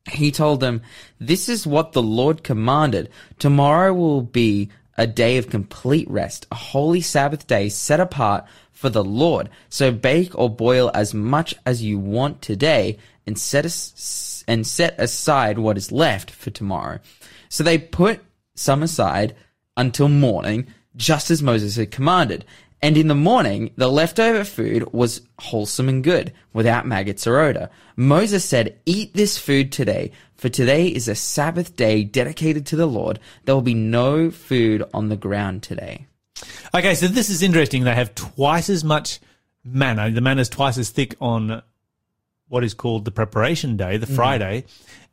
He 0.08 0.32
told 0.32 0.60
them, 0.60 0.82
This 1.20 1.50
is 1.50 1.68
what 1.68 1.92
the 1.92 2.02
Lord 2.02 2.44
commanded. 2.44 3.10
Tomorrow 3.40 3.94
will 3.94 4.22
be 4.22 4.70
a 4.98 5.06
day 5.06 5.38
of 5.38 5.50
complete 5.50 6.10
rest, 6.10 6.48
a 6.52 6.56
holy 6.56 7.02
Sabbath 7.02 7.46
day 7.46 7.70
set 7.70 8.00
apart 8.00 8.46
for 8.72 8.90
the 8.90 9.04
Lord. 9.04 9.50
So 9.70 9.92
bake 9.92 10.38
or 10.38 10.50
boil 10.50 10.92
as 10.94 11.14
much 11.14 11.56
as 11.66 11.84
you 11.84 12.00
want 12.00 12.42
today 12.42 12.98
and 13.26 13.38
set 13.38 13.66
as- 13.66 14.44
and 14.48 14.66
set 14.66 14.96
aside 15.00 15.60
what 15.60 15.78
is 15.78 15.92
left 15.92 16.32
for 16.32 16.50
tomorrow. 16.50 17.00
So 17.50 17.64
they 17.64 17.78
put 17.78 18.22
some 18.56 18.82
aside 18.82 19.36
until 19.76 20.10
morning, 20.10 20.68
just 20.96 21.30
as 21.30 21.44
Moses 21.44 21.76
had 21.76 21.92
commanded. 21.92 22.46
And 22.82 22.96
in 22.96 23.08
the 23.08 23.16
morning, 23.16 23.72
the 23.76 23.90
leftover 23.90 24.44
food 24.44 24.94
was 24.94 25.22
wholesome 25.40 25.90
and 25.90 26.04
good, 26.04 26.32
without 26.54 26.86
maggots 26.86 27.26
or 27.26 27.40
odor. 27.40 27.70
Moses 27.96 28.46
said, 28.46 28.80
Eat 28.86 29.14
this 29.16 29.38
food 29.38 29.72
today, 29.72 30.12
for 30.36 30.50
today 30.50 30.88
is 30.88 31.08
a 31.08 31.16
Sabbath 31.16 31.76
day 31.76 32.04
dedicated 32.04 32.68
to 32.68 32.76
the 32.76 32.86
Lord. 32.86 33.20
There 33.46 33.56
will 33.56 33.64
be 33.64 33.74
no 33.74 34.30
food 34.30 34.84
on 34.94 35.10
the 35.10 35.18
ground 35.18 35.64
today. 35.64 36.06
Okay, 36.76 36.94
so 36.94 37.08
this 37.08 37.30
is 37.30 37.42
interesting. 37.42 37.84
They 37.84 37.96
have 37.96 38.14
twice 38.14 38.70
as 38.70 38.84
much 38.84 39.20
manna. 39.64 40.12
The 40.12 40.22
manna 40.22 40.42
is 40.42 40.50
twice 40.50 40.78
as 40.78 40.92
thick 40.92 41.16
on 41.20 41.64
what 42.48 42.64
is 42.64 42.76
called 42.76 43.06
the 43.06 43.12
preparation 43.12 43.76
day, 43.76 43.98
the 43.98 44.06
Friday, 44.06 44.66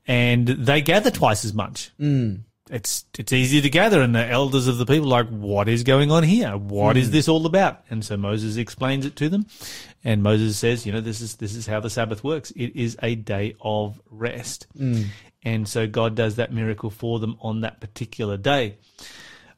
and 0.06 0.46
they 0.46 0.82
gather 0.82 1.10
twice 1.10 1.44
as 1.44 1.54
much. 1.54 1.90
Mm. 1.98 2.40
It's 2.70 3.04
it's 3.18 3.32
easy 3.32 3.60
to 3.60 3.68
gather, 3.68 4.00
and 4.00 4.14
the 4.14 4.26
elders 4.26 4.68
of 4.68 4.78
the 4.78 4.86
people 4.86 5.12
are 5.12 5.22
like, 5.22 5.28
what 5.28 5.68
is 5.68 5.82
going 5.82 6.10
on 6.10 6.22
here? 6.22 6.56
What 6.56 6.96
is 6.96 7.08
hmm. 7.08 7.12
this 7.12 7.28
all 7.28 7.44
about? 7.44 7.84
And 7.90 8.02
so 8.02 8.16
Moses 8.16 8.56
explains 8.56 9.04
it 9.04 9.16
to 9.16 9.28
them, 9.28 9.46
and 10.02 10.22
Moses 10.22 10.56
says, 10.56 10.86
you 10.86 10.92
know, 10.92 11.02
this 11.02 11.20
is 11.20 11.36
this 11.36 11.54
is 11.54 11.66
how 11.66 11.80
the 11.80 11.90
Sabbath 11.90 12.24
works. 12.24 12.52
It 12.52 12.74
is 12.74 12.96
a 13.02 13.16
day 13.16 13.54
of 13.60 14.00
rest, 14.10 14.66
hmm. 14.74 15.02
and 15.42 15.68
so 15.68 15.86
God 15.86 16.14
does 16.14 16.36
that 16.36 16.54
miracle 16.54 16.88
for 16.88 17.18
them 17.18 17.36
on 17.40 17.60
that 17.60 17.80
particular 17.80 18.38
day. 18.38 18.78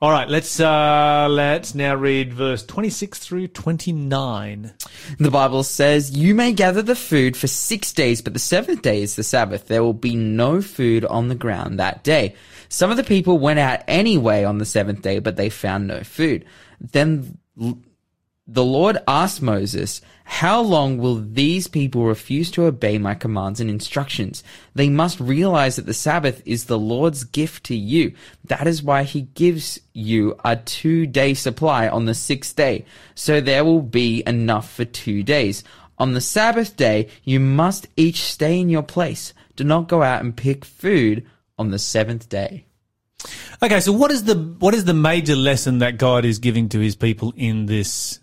All 0.03 0.11
right, 0.11 0.29
let's 0.29 0.61
uh, 0.61 1.27
let's 1.31 1.75
now 1.75 1.95
read 1.95 2.35
verse 2.35 2.63
twenty 2.67 2.91
six 2.91 3.19
through 3.19 3.49
twenty 3.49 3.93
nine. 3.93 4.75
The 5.19 5.31
Bible 5.31 5.63
says, 5.63 6.11
You 6.11 6.35
may 6.35 6.53
gather 6.53 6.83
the 6.83 6.95
food 6.95 7.35
for 7.35 7.47
six 7.47 7.95
days, 7.95 8.21
but 8.21 8.35
the 8.35 8.39
seventh 8.39 8.83
day 8.83 9.01
is 9.01 9.17
the 9.17 9.23
Sabbath. 9.23 9.69
There 9.69 9.83
will 9.83 9.95
be 9.95 10.15
no 10.15 10.61
food 10.61 11.07
on 11.07 11.29
the 11.29 11.35
ground 11.35 11.79
that 11.79 12.05
day. 12.05 12.35
Some 12.69 12.91
of 12.91 12.99
the 12.99 13.05
people 13.05 13.39
went 13.39 13.59
out 13.59 13.85
anyway 13.89 14.45
on 14.45 14.59
the 14.59 14.67
seventh 14.67 15.01
day, 15.01 15.19
but 15.19 15.37
they 15.37 15.49
found 15.49 15.87
no 15.87 16.03
food. 16.03 16.45
Then 16.79 17.39
the 18.47 18.65
Lord 18.65 18.99
asked 19.09 19.43
Moses, 19.43 20.01
How 20.23 20.61
long 20.61 20.99
will 20.99 21.17
these 21.17 21.67
people 21.67 22.05
refuse 22.05 22.49
to 22.53 22.67
obey 22.67 22.97
my 22.97 23.15
commands 23.15 23.59
and 23.59 23.69
instructions? 23.69 24.45
They 24.73 24.89
must 24.89 25.19
realize 25.19 25.75
that 25.77 25.87
the 25.87 25.95
Sabbath 25.95 26.43
is 26.47 26.67
the 26.67 26.79
Lord's 26.79 27.25
gift 27.25 27.65
to 27.65 27.75
you. 27.75 28.15
That 28.45 28.69
is 28.69 28.85
why 28.85 29.03
he 29.03 29.23
gives 29.23 29.81
you 29.93 30.37
a 30.45 30.55
two 30.55 31.07
day 31.07 31.35
supply 31.35 31.89
on 31.89 32.05
the 32.05 32.15
sixth 32.15 32.55
day. 32.55 32.85
So 33.17 33.41
there 33.41 33.65
will 33.65 33.83
be 33.83 34.23
enough 34.27 34.71
for 34.71 34.85
two 34.85 35.25
days. 35.25 35.65
On 35.99 36.13
the 36.13 36.21
Sabbath 36.21 36.77
day, 36.77 37.09
you 37.25 37.41
must 37.41 37.89
each 37.97 38.23
stay 38.23 38.61
in 38.61 38.69
your 38.69 38.83
place. 38.83 39.35
Do 39.57 39.65
not 39.65 39.89
go 39.89 40.03
out 40.03 40.23
and 40.23 40.37
pick 40.37 40.65
food 40.65 41.27
on 41.59 41.71
the 41.71 41.81
seventh 41.81 42.29
day. 42.29 42.67
Okay, 43.61 43.81
so 43.81 43.91
what 43.91 44.13
is 44.13 44.23
the 44.23 44.37
what 44.61 44.75
is 44.75 44.85
the 44.85 44.95
major 44.95 45.35
lesson 45.35 45.79
that 45.79 45.97
God 45.97 46.25
is 46.25 46.39
giving 46.39 46.69
to 46.69 46.79
His 46.79 46.95
people 46.95 47.33
in 47.37 47.67
this 47.67 48.21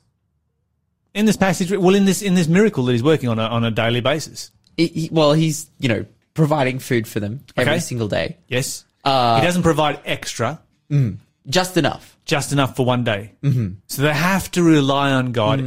in 1.13 1.25
this 1.25 1.37
passage? 1.37 1.71
Well, 1.71 1.95
in 1.95 2.05
this 2.05 2.21
in 2.21 2.33
this 2.35 2.47
miracle 2.47 2.85
that 2.85 2.91
He's 2.93 3.03
working 3.03 3.29
on 3.29 3.39
a, 3.39 3.43
on 3.43 3.63
a 3.63 3.71
daily 3.71 4.01
basis. 4.01 4.51
He- 4.77 4.87
he- 4.87 5.09
well, 5.11 5.33
he's, 5.33 5.69
you 5.79 5.87
know, 5.89 6.05
providing 6.33 6.79
food 6.79 7.07
for 7.07 7.19
them 7.19 7.41
every 7.55 7.73
Okay. 7.73 7.79
single 7.79 8.07
day. 8.07 8.37
Yes, 8.47 8.85
Uh, 9.03 9.39
He 9.39 9.45
doesn't 9.45 9.63
provide 9.63 9.99
extra, 10.05 10.59
Just 11.47 11.77
enough. 11.77 12.17
just 12.25 12.51
enough 12.53 12.75
for 12.75 12.85
one 12.85 13.03
day. 13.03 13.33
Mm-hmm. 13.43 13.73
So 13.87 14.01
they 14.01 14.13
have 14.13 14.49
to 14.51 14.63
rely 14.63 15.11
on 15.11 15.31
God 15.31 15.63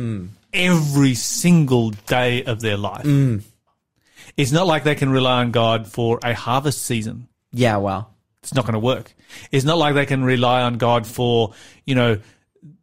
every 0.53 1.15
single 1.15 1.91
day 2.09 2.43
of 2.45 2.61
their 2.61 2.77
life. 2.77 3.05
It's 4.37 4.53
not 4.53 4.67
like 4.67 4.85
they 4.85 4.95
can 4.95 5.11
rely 5.11 5.41
on 5.41 5.51
God 5.51 5.87
for 5.87 6.19
a 6.23 6.35
harvest 6.35 6.83
season. 6.85 7.29
Yeah, 7.53 7.77
well. 7.77 8.11
It's 8.43 8.55
not 8.55 8.65
going 8.65 8.75
to 8.75 8.79
work. 8.81 9.13
It's 9.51 9.65
not 9.65 9.79
like 9.79 9.95
they 9.95 10.07
can 10.07 10.23
rely 10.25 10.63
on 10.63 10.79
God 10.79 11.07
for, 11.07 11.53
you 11.85 11.95
know, 11.95 12.19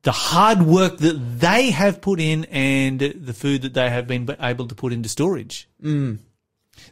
the 0.04 0.12
hard 0.12 0.62
work 0.62 0.98
that 0.98 1.40
they 1.40 1.72
have 1.72 2.02
put 2.02 2.20
in 2.20 2.46
and 2.46 3.00
the 3.00 3.34
food 3.34 3.62
that 3.64 3.74
they 3.74 3.90
have 3.90 4.08
been 4.08 4.36
able 4.40 4.68
to 4.68 4.76
put 4.76 4.94
into 4.94 5.10
storage. 5.10 5.70
Mm. 5.82 6.20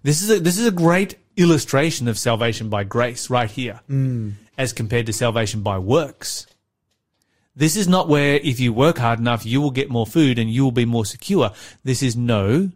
This 0.04 0.21
is 0.21 0.30
a, 0.32 0.39
this 0.39 0.58
is 0.58 0.67
a 0.67 0.71
great 0.71 1.17
illustration 1.38 2.08
of 2.08 2.17
salvation 2.17 2.69
by 2.69 2.84
grace 2.84 3.30
right 3.30 3.49
here 3.49 3.82
as 4.58 4.73
compared 4.73 5.06
to 5.08 5.13
salvation 5.13 5.62
by 5.62 5.77
works. 5.77 6.47
This 7.56 7.75
is 7.75 7.88
not 7.88 8.08
where 8.08 8.36
if 8.36 8.60
you 8.60 8.71
work 8.71 8.97
hard 8.97 9.19
enough, 9.19 9.45
you 9.45 9.60
will 9.60 9.71
get 9.71 9.89
more 9.89 10.06
food 10.06 10.39
and 10.39 10.49
you 10.49 10.63
will 10.63 10.71
be 10.71 10.86
more 10.86 11.06
secure. 11.06 11.51
This 11.84 12.01
is 12.01 12.15
no. 12.15 12.71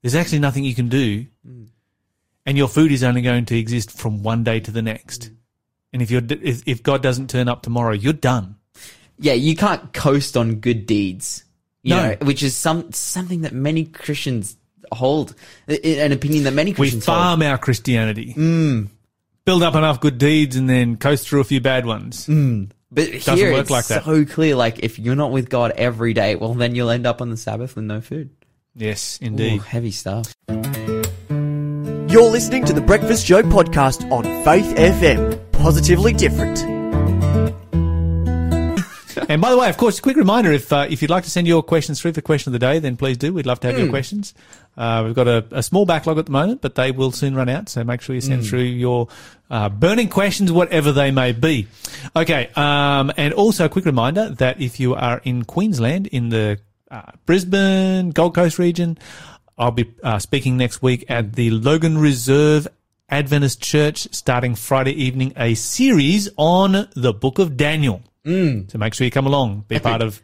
There's 0.00 0.14
actually 0.14 0.38
nothing 0.38 0.64
you 0.64 0.74
can 0.74 0.88
do 0.88 1.26
and 2.46 2.56
your 2.56 2.68
food 2.68 2.90
is 2.90 3.04
only 3.04 3.22
going 3.22 3.44
to 3.46 3.58
exist 3.58 3.92
from 3.92 4.22
one 4.22 4.44
day 4.44 4.60
to 4.60 4.70
the 4.70 4.82
next. 4.82 5.30
And 5.92 6.02
if 6.02 6.10
you're 6.10 6.22
if, 6.28 6.62
if 6.66 6.82
God 6.82 7.02
doesn't 7.02 7.30
turn 7.30 7.48
up 7.48 7.62
tomorrow, 7.62 7.92
you're 7.92 8.12
done. 8.12 8.56
Yeah, 9.18 9.32
you 9.34 9.54
can't 9.56 9.92
coast 9.92 10.36
on 10.36 10.56
good 10.56 10.86
deeds. 10.86 11.44
You 11.82 11.94
No. 11.96 12.02
know, 12.10 12.16
which 12.22 12.42
is 12.42 12.54
some 12.56 12.92
something 12.92 13.42
that 13.42 13.52
many 13.52 13.84
Christians 13.84 14.56
hold, 14.92 15.34
an 15.68 16.12
opinion 16.12 16.44
that 16.44 16.52
many 16.54 16.70
We 16.72 16.76
Christians 16.76 17.06
hold. 17.06 17.16
farm 17.18 17.42
our 17.42 17.58
Christianity, 17.58 18.34
mm. 18.36 18.88
build 19.44 19.62
up 19.62 19.74
enough 19.74 20.00
good 20.00 20.18
deeds, 20.18 20.56
and 20.56 20.68
then 20.68 20.96
coast 20.96 21.28
through 21.28 21.40
a 21.40 21.44
few 21.44 21.60
bad 21.60 21.86
ones. 21.86 22.26
Mm. 22.26 22.70
But 22.92 23.10
Doesn't 23.12 23.36
here 23.36 23.52
work 23.52 23.60
it's 23.62 23.70
like 23.70 23.86
that. 23.86 24.04
so 24.04 24.24
clear. 24.24 24.56
Like 24.56 24.80
if 24.80 24.98
you're 24.98 25.14
not 25.16 25.30
with 25.32 25.48
God 25.48 25.70
every 25.72 26.12
day, 26.12 26.34
well, 26.34 26.54
then 26.54 26.74
you'll 26.74 26.90
end 26.90 27.06
up 27.06 27.20
on 27.20 27.30
the 27.30 27.36
Sabbath 27.36 27.76
with 27.76 27.84
no 27.84 28.00
food. 28.00 28.30
Yes, 28.74 29.18
Ooh, 29.22 29.26
indeed. 29.26 29.62
heavy 29.62 29.90
stuff. 29.92 30.32
You're 32.10 32.28
listening 32.28 32.64
to 32.64 32.72
the 32.72 32.80
Breakfast 32.80 33.24
Show 33.24 33.40
podcast 33.40 34.10
on 34.10 34.24
Faith 34.44 34.74
FM. 34.74 35.52
Positively 35.52 36.12
different. 36.12 36.58
and 39.30 39.40
by 39.40 39.50
the 39.52 39.56
way, 39.56 39.68
of 39.68 39.76
course, 39.76 40.00
a 40.00 40.02
quick 40.02 40.16
reminder: 40.16 40.50
if 40.50 40.72
uh, 40.72 40.88
if 40.90 41.02
you'd 41.02 41.10
like 41.12 41.22
to 41.22 41.30
send 41.30 41.46
your 41.46 41.62
questions 41.62 42.00
through 42.00 42.14
for 42.14 42.20
question 42.20 42.50
of 42.50 42.54
the 42.54 42.58
day, 42.58 42.80
then 42.80 42.96
please 42.96 43.16
do. 43.16 43.32
We'd 43.32 43.46
love 43.46 43.60
to 43.60 43.68
have 43.68 43.78
your 43.78 43.88
questions. 43.90 44.34
Uh, 44.76 45.04
we've 45.06 45.14
got 45.14 45.28
a, 45.28 45.46
a 45.52 45.62
small 45.62 45.86
backlog 45.86 46.18
at 46.18 46.26
the 46.26 46.32
moment, 46.32 46.62
but 46.62 46.74
they 46.74 46.90
will 46.90 47.12
soon 47.12 47.36
run 47.36 47.48
out. 47.48 47.68
So 47.68 47.84
make 47.84 48.00
sure 48.00 48.16
you 48.16 48.20
send 48.20 48.44
through 48.44 48.62
your 48.62 49.06
uh, 49.48 49.68
burning 49.68 50.08
questions, 50.08 50.50
whatever 50.50 50.90
they 50.90 51.12
may 51.12 51.30
be. 51.30 51.68
Okay, 52.16 52.50
um, 52.56 53.12
and 53.16 53.32
also 53.34 53.66
a 53.66 53.68
quick 53.68 53.84
reminder 53.84 54.30
that 54.30 54.60
if 54.60 54.80
you 54.80 54.96
are 54.96 55.20
in 55.22 55.44
Queensland, 55.44 56.08
in 56.08 56.30
the 56.30 56.58
uh, 56.90 57.02
Brisbane 57.24 58.10
Gold 58.10 58.34
Coast 58.34 58.58
region, 58.58 58.98
I'll 59.60 59.70
be 59.70 59.92
uh, 60.02 60.18
speaking 60.18 60.56
next 60.56 60.80
week 60.80 61.04
at 61.10 61.34
the 61.34 61.50
Logan 61.50 61.98
Reserve 61.98 62.66
Adventist 63.10 63.60
Church, 63.62 64.08
starting 64.10 64.54
Friday 64.54 64.92
evening, 64.92 65.34
a 65.36 65.54
series 65.54 66.30
on 66.38 66.88
the 66.96 67.12
Book 67.12 67.38
of 67.38 67.58
Daniel. 67.58 68.02
So 68.24 68.78
make 68.78 68.94
sure 68.94 69.04
you 69.04 69.10
come 69.10 69.26
along, 69.26 69.66
be 69.68 69.76
a 69.76 69.80
part 69.80 70.00
of, 70.02 70.22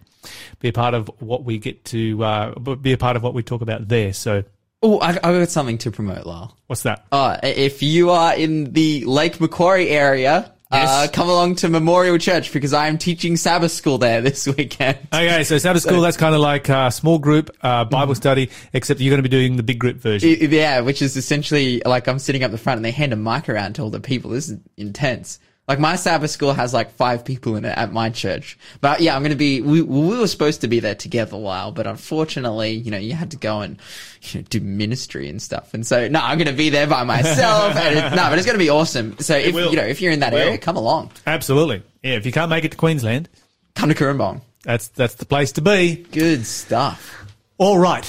be 0.61 0.69
a 0.69 0.73
part 0.73 0.95
of 0.95 1.11
what 1.19 1.45
we 1.45 1.59
get 1.59 1.85
to, 1.87 2.25
uh, 2.25 2.59
be 2.77 2.93
a 2.93 2.99
part 2.99 3.17
of 3.17 3.23
what 3.23 3.35
we 3.35 3.43
talk 3.43 3.61
about 3.61 3.89
there. 3.89 4.13
So 4.15 4.43
Oh, 4.83 5.01
I, 5.01 5.11
I 5.11 5.33
got 5.39 5.49
something 5.51 5.79
to 5.79 5.91
promote, 5.91 6.25
Lyle. 6.27 6.57
what's 6.67 6.83
that? 6.85 7.07
Uh, 7.13 7.39
if 7.43 7.83
you 7.83 8.11
are 8.11 8.35
in 8.37 8.73
the 8.73 9.05
Lake 9.05 9.41
Macquarie 9.41 9.89
area, 9.91 10.53
uh, 10.71 11.09
come 11.13 11.29
along 11.29 11.57
to 11.57 11.69
Memorial 11.69 12.19
Church 12.19 12.53
because 12.53 12.73
I 12.73 12.89
am 12.89 12.99
teaching 12.99 13.37
Sabbath 13.37 13.73
school 13.73 13.99
there 13.99 14.21
this 14.23 14.47
weekend. 14.47 14.99
Okay, 15.13 15.45
so 15.45 15.59
Sabbath 15.59 15.83
school, 15.83 16.01
that's 16.01 16.17
kind 16.17 16.35
of 16.35 16.41
like 16.41 16.69
a 16.69 16.91
small 16.91 17.19
group, 17.19 17.51
uh, 17.63 17.85
Bible 17.85 18.15
study, 18.15 18.51
except 18.73 19.01
you're 19.01 19.11
going 19.11 19.23
to 19.23 19.29
be 19.29 19.35
doing 19.35 19.57
the 19.57 19.63
big 19.63 19.79
group 19.79 19.99
version. 19.99 20.29
I- 20.31 20.45
yeah, 20.47 20.81
which 20.81 21.03
is 21.03 21.17
essentially 21.17 21.83
like 21.85 22.09
I'm 22.09 22.19
sitting 22.19 22.43
up 22.43 22.51
the 22.51 22.59
front 22.59 22.79
and 22.79 22.85
they 22.85 22.91
hand 22.91 23.13
a 23.13 23.17
mic 23.17 23.49
around 23.49 23.75
to 23.75 23.83
all 23.83 23.91
the 23.91 24.01
people. 24.01 24.31
This 24.31 24.49
is 24.49 24.59
intense. 24.77 25.39
Like 25.69 25.81
my 25.81 25.97
Sabbath 25.97 26.31
school 26.31 26.53
has 26.53 26.73
like 26.73 26.93
five 26.93 27.25
people 27.25 27.57
in 27.57 27.65
it 27.65 27.77
at 27.77 27.93
my 27.93 28.09
church. 28.11 28.57
But 28.81 29.01
yeah, 29.01 29.17
I'm 29.17 29.23
going 29.23 29.31
to 29.33 29.37
be, 29.37 29.61
we, 29.61 29.83
we 29.83 30.17
were 30.17 30.29
supposed 30.29 30.61
to 30.61 30.69
be 30.69 30.79
there 30.79 30.95
together 30.95 31.35
a 31.35 31.41
while, 31.41 31.73
but 31.73 31.89
unfortunately, 31.89 32.71
you 32.73 32.93
know, 32.93 32.99
you 32.99 33.15
had 33.15 33.33
to 33.33 33.37
go 33.37 33.63
and 33.63 33.77
you 34.23 34.41
know, 34.41 34.47
do 34.49 34.61
ministry 34.61 35.29
and 35.29 35.43
stuff. 35.43 35.75
And 35.75 35.85
so, 35.85 36.07
no, 36.07 36.21
I'm 36.21 36.39
going 36.39 36.47
to 36.47 36.55
be 36.55 36.71
there 36.71 36.87
by 36.87 37.03
myself. 37.03 37.75
and 37.75 37.99
it, 37.99 38.11
no, 38.11 38.29
but 38.31 38.39
it's 38.39 38.47
going 38.47 38.59
to 38.59 38.65
be 38.65 38.71
awesome. 38.71 39.19
So 39.19 39.37
if, 39.37 39.55
you 39.57 39.75
know, 39.77 39.85
if 39.85 40.01
you're 40.01 40.13
in 40.13 40.21
that 40.21 40.35
area, 40.35 40.57
come 40.57 40.77
along. 40.77 41.11
Absolutely. 41.27 41.83
Yeah, 42.03 42.15
if 42.15 42.27
you 42.27 42.33
can't 42.33 42.49
make 42.51 42.65
it 42.65 42.71
to 42.71 42.77
Queensland, 42.77 43.29
Come 43.75 43.89
to 43.91 43.95
Cooranbong. 43.97 44.43
that's, 44.63 44.89
that's 44.89 45.17
the 45.17 45.27
place 45.27 45.53
to 45.53 45.63
be. 45.63 45.97
Good 46.13 46.47
stuff. 46.47 47.25
All 47.59 47.79
right. 47.79 48.07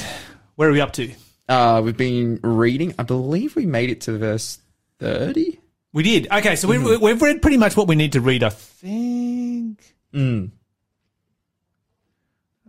Where 0.55 0.69
are 0.69 0.71
we 0.71 0.79
up 0.81 0.93
to? 0.93 1.11
Uh, 1.49 1.81
we've 1.83 1.97
been 1.97 2.39
reading, 2.43 2.93
I 2.99 3.03
believe 3.03 3.55
we 3.55 3.65
made 3.65 3.89
it 3.89 4.01
to 4.01 4.17
verse 4.17 4.59
30. 4.99 5.56
We 5.97 6.03
did. 6.03 6.31
Okay, 6.31 6.55
so 6.55 6.67
we, 6.67 6.77
we, 6.77 6.95
we've 6.97 7.19
read 7.19 7.41
pretty 7.41 7.57
much 7.57 7.75
what 7.75 7.87
we 7.87 7.95
need 7.95 8.11
to 8.11 8.21
read, 8.21 8.43
I 8.43 8.49
think. 8.49 9.95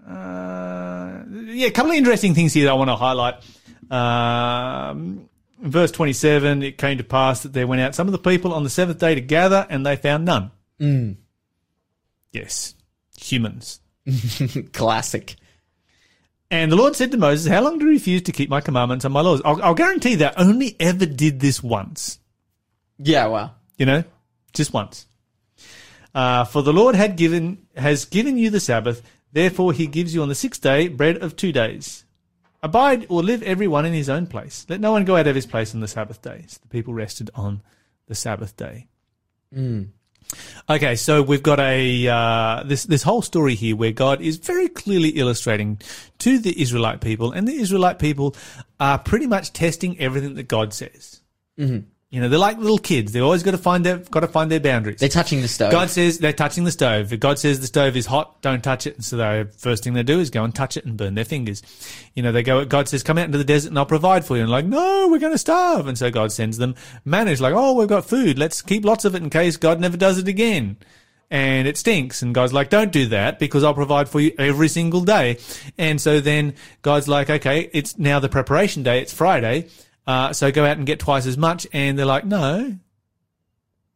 Uh, 0.03 1.25
yeah, 1.45 1.67
a 1.67 1.71
couple 1.71 1.91
of 1.91 1.99
interesting 1.99 2.35
things 2.35 2.55
here 2.55 2.65
that 2.65 2.71
I 2.71 2.75
want 2.75 2.89
to 2.89 2.97
highlight. 2.97 3.35
Um, 3.91 5.29
verse 5.61 5.91
27, 5.91 6.63
it 6.63 6.79
came 6.79 6.97
to 6.97 7.05
pass 7.05 7.43
that 7.43 7.53
there 7.53 7.67
went 7.67 7.83
out 7.83 7.95
some 7.95 8.09
of 8.09 8.13
the 8.13 8.19
people 8.19 8.55
on 8.55 8.65
the 8.65 8.71
seventh 8.71 8.99
day 8.99 9.15
to 9.15 9.21
gather, 9.21 9.67
and 9.69 9.85
they 9.85 9.97
found 9.97 10.25
none. 10.25 10.51
Yes, 12.33 12.77
humans. 13.21 13.81
Classic. 14.73 15.37
And 16.51 16.73
the 16.73 16.77
Lord 16.77 16.97
said 16.97 17.11
to 17.11 17.19
Moses, 17.19 17.53
How 17.53 17.61
long 17.61 17.79
do 17.79 17.85
you 17.85 17.91
refuse 17.91 18.23
to 18.23 18.33
keep 18.33 18.49
my 18.49 18.63
commandments 18.63 19.05
and 19.05 19.13
my 19.13 19.21
laws? 19.21 19.43
I'll, 19.45 19.63
I'll 19.63 19.75
guarantee 19.75 20.15
that 20.15 20.33
only 20.39 20.77
ever 20.81 21.05
did 21.05 21.41
this 21.41 21.63
once. 21.63 22.21
Yeah, 22.99 23.27
well. 23.27 23.55
You 23.77 23.87
know, 23.87 24.05
just 24.53 24.73
once. 24.73 25.07
Uh, 26.15 26.45
for 26.45 26.63
the 26.63 26.73
Lord 26.73 26.95
had 26.95 27.17
given 27.17 27.67
has 27.77 28.05
given 28.05 28.39
you 28.39 28.51
the 28.51 28.61
Sabbath, 28.61 29.03
therefore 29.33 29.73
he 29.73 29.87
gives 29.87 30.15
you 30.15 30.23
on 30.23 30.29
the 30.29 30.35
sixth 30.35 30.61
day 30.61 30.89
bread 30.89 31.19
of 31.19 31.37
two 31.37 31.53
days. 31.53 32.05
Abide 32.61 33.07
or 33.09 33.23
live 33.23 33.43
every 33.45 33.69
one 33.69 33.87
in 33.87 33.93
his 33.93 34.09
own 34.09 34.27
place. 34.27 34.67
Let 34.69 34.81
no 34.81 34.91
one 34.91 35.05
go 35.05 35.17
out 35.17 35.29
of 35.29 35.37
his 35.37 35.47
place 35.47 35.75
on 35.75 35.81
the 35.81 35.87
Sabbath 35.87 36.21
days. 36.23 36.59
The 36.61 36.69
people 36.69 36.93
rested 36.93 37.31
on 37.35 37.63
the 38.07 38.17
Sabbath 38.17 38.57
day. 38.57 38.89
Okay, 40.69 40.97
so 40.97 41.23
we've 41.23 41.43
got 41.43 41.61
a 41.61 42.09
uh, 42.09 42.63
this 42.65 42.85
this 42.85 43.03
whole 43.03 43.23
story 43.23 43.55
here 43.55 43.77
where 43.77 43.93
God 43.93 44.21
is 44.21 44.37
very 44.37 44.69
clearly 44.69 45.11
illustrating 45.11 45.81
to 46.19 46.39
the 46.39 46.61
Israelite 46.61 47.01
people, 47.01 47.33
and 47.33 47.47
the 47.47 47.55
Israelite 47.55 47.99
people 47.99 48.37
are 48.79 48.99
pretty 48.99 49.27
much 49.27 49.53
testing 49.53 49.99
everything 49.99 50.35
that 50.35 50.49
God 50.49 50.75
says. 50.75 51.21
Mm-hmm. 51.59 51.87
You 52.11 52.23
know, 52.23 52.31
they're 52.31 52.39
like 52.39 52.57
little 52.57 52.79
kids; 52.79 53.13
they 53.13 53.21
always 53.21 53.43
got 53.43 53.51
to 53.51 53.59
find 53.59 53.85
their 53.85 53.99
got 53.99 54.21
to 54.21 54.29
find 54.29 54.51
their 54.51 54.61
boundaries. 54.61 54.99
They're 54.99 55.11
touching 55.11 55.43
the 55.43 55.49
stove. 55.49 55.71
God 55.71 55.91
says 55.91 56.19
they're 56.19 56.33
touching 56.33 56.65
the 56.65 56.71
stove. 56.71 57.13
If 57.13 57.21
God 57.21 57.39
says 57.39 57.61
the 57.61 57.67
stove 57.67 57.99
is 57.99 58.07
hot, 58.07 58.41
don't 58.41 58.65
touch 58.65 58.87
it. 58.87 58.95
And 58.95 59.05
so 59.05 59.19
the 59.19 59.51
first 59.59 59.85
thing 59.85 59.93
they 59.93 60.03
do 60.03 60.19
is 60.19 60.31
go 60.31 60.43
and 60.43 60.55
touch 60.55 60.79
it 60.79 60.87
and 60.87 60.97
burn 60.97 61.17
their 61.17 61.27
fingers. 61.27 61.63
You 62.15 62.23
know, 62.23 62.33
they 62.33 62.43
go, 62.43 62.65
God 62.65 62.89
says, 62.89 63.03
come 63.03 63.19
out 63.19 63.27
into 63.27 63.37
the 63.37 63.45
desert 63.45 63.69
and 63.69 63.79
I'll 63.79 63.85
provide 63.85 64.25
for 64.25 64.37
you. 64.37 64.43
And 64.43 64.51
like, 64.51 64.65
no, 64.65 65.09
we're 65.11 65.19
going 65.19 65.35
to 65.35 65.39
starve. 65.39 65.87
And 65.87 65.99
so 65.99 66.11
God 66.11 66.33
sends 66.33 66.57
them 66.57 66.77
manna. 67.05 67.31
It's 67.31 67.43
like, 67.43 67.53
oh, 67.55 67.75
we've 67.75 67.89
got 67.89 68.07
food. 68.07 68.39
Let's 68.39 68.63
keep 68.63 68.87
lots 68.87 69.05
of 69.05 69.15
it 69.15 69.23
in 69.23 69.29
case 69.29 69.59
God 69.59 69.79
never 69.79 69.99
does 69.99 70.17
it 70.17 70.29
again. 70.29 70.79
And 71.31 71.69
it 71.69 71.77
stinks. 71.77 72.23
And 72.23 72.35
God's 72.35 72.55
like, 72.55 72.71
don't 72.71 72.91
do 72.91 73.09
that 73.09 73.39
because 73.39 73.63
I'll 73.63 73.75
provide 73.75 74.09
for 74.09 74.19
you 74.19 74.33
every 74.39 74.69
single 74.69 75.03
day. 75.03 75.41
And 75.77 76.01
so 76.01 76.21
then 76.21 76.55
God's 76.81 77.07
like, 77.07 77.29
okay, 77.29 77.69
it's 77.75 77.99
now 77.99 78.19
the 78.19 78.31
preparation 78.31 78.83
day. 78.83 79.03
It's 79.03 79.13
Friday. 79.13 79.69
Uh, 80.09 80.33
so 80.33 80.51
go 80.51 80.65
out 80.65 80.79
and 80.79 80.87
get 80.87 80.99
twice 80.99 81.27
as 81.27 81.37
much. 81.37 81.67
And 81.73 81.99
they're 81.99 82.07
like, 82.07 82.25
no, 82.25 82.75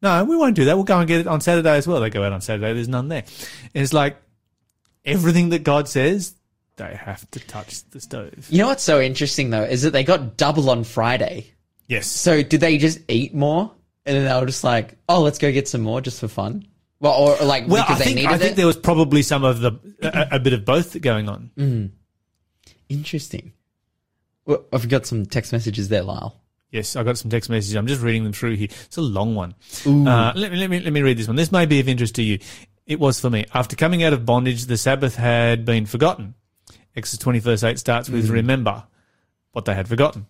no, 0.02 0.24
we 0.24 0.36
won't 0.36 0.54
do 0.54 0.66
that. 0.66 0.74
We'll 0.76 0.84
go 0.84 0.98
and 0.98 1.08
get 1.08 1.20
it 1.20 1.26
on 1.26 1.40
Saturday 1.40 1.76
as 1.76 1.86
well. 1.88 2.00
They 2.00 2.10
go 2.10 2.22
out 2.22 2.32
on 2.32 2.42
Saturday. 2.42 2.74
There's 2.74 2.86
none 2.86 3.08
there. 3.08 3.24
And 3.74 3.82
it's 3.82 3.94
like 3.94 4.18
everything 5.06 5.48
that 5.48 5.64
God 5.64 5.88
says, 5.88 6.34
they 6.76 6.94
have 6.94 7.28
to 7.30 7.40
touch 7.40 7.82
the 7.90 8.00
stove. 8.00 8.46
You 8.50 8.58
know 8.58 8.66
what's 8.66 8.82
so 8.82 9.00
interesting 9.00 9.48
though 9.48 9.62
is 9.62 9.82
that 9.82 9.92
they 9.92 10.04
got 10.04 10.36
double 10.36 10.68
on 10.68 10.84
Friday. 10.84 11.46
Yes. 11.88 12.08
So 12.08 12.42
did 12.42 12.60
they 12.60 12.76
just 12.76 12.98
eat 13.08 13.34
more 13.34 13.72
and 14.04 14.14
then 14.16 14.24
they 14.26 14.38
were 14.40 14.46
just 14.46 14.64
like, 14.64 14.98
oh, 15.08 15.22
let's 15.22 15.38
go 15.38 15.50
get 15.50 15.66
some 15.66 15.80
more 15.80 16.02
just 16.02 16.20
for 16.20 16.28
fun? 16.28 16.66
Well, 17.00 17.14
or, 17.14 17.40
or 17.40 17.44
like 17.46 17.68
Well, 17.68 17.82
I 17.82 17.86
because 17.86 17.98
they 18.00 18.04
think, 18.04 18.16
needed 18.16 18.30
I 18.32 18.38
think 18.38 18.52
it. 18.52 18.56
there 18.56 18.66
was 18.66 18.76
probably 18.76 19.22
some 19.22 19.44
of 19.44 19.60
the, 19.60 19.72
a, 20.02 20.36
a 20.36 20.38
bit 20.40 20.52
of 20.52 20.64
both 20.66 21.00
going 21.00 21.28
on. 21.28 21.50
Mm. 21.56 21.90
Interesting. 22.90 23.52
Well, 24.44 24.64
I've 24.72 24.88
got 24.88 25.06
some 25.06 25.26
text 25.26 25.52
messages 25.52 25.88
there, 25.88 26.02
Lyle. 26.02 26.36
Yes, 26.70 26.96
I 26.96 27.02
got 27.02 27.18
some 27.18 27.30
text 27.30 27.50
messages. 27.50 27.74
I'm 27.74 27.86
just 27.86 28.00
reading 28.00 28.24
them 28.24 28.32
through 28.32 28.56
here. 28.56 28.68
It's 28.70 28.96
a 28.96 29.02
long 29.02 29.34
one. 29.34 29.54
Uh, 30.08 30.32
let 30.34 30.50
me 30.50 30.58
let 30.58 30.70
me 30.70 30.80
let 30.80 30.92
me 30.92 31.02
read 31.02 31.18
this 31.18 31.26
one. 31.26 31.36
This 31.36 31.52
may 31.52 31.66
be 31.66 31.80
of 31.80 31.88
interest 31.88 32.14
to 32.16 32.22
you. 32.22 32.38
It 32.86 32.98
was 32.98 33.20
for 33.20 33.30
me. 33.30 33.44
After 33.54 33.76
coming 33.76 34.02
out 34.02 34.12
of 34.12 34.24
bondage, 34.24 34.64
the 34.64 34.76
Sabbath 34.76 35.16
had 35.16 35.64
been 35.64 35.86
forgotten. 35.86 36.34
Exodus 36.96 37.20
20 37.22 37.38
verse 37.38 37.62
8 37.62 37.78
starts 37.78 38.08
with 38.10 38.28
remember 38.30 38.84
what 39.52 39.64
they 39.66 39.74
had 39.74 39.86
forgotten. 39.88 40.26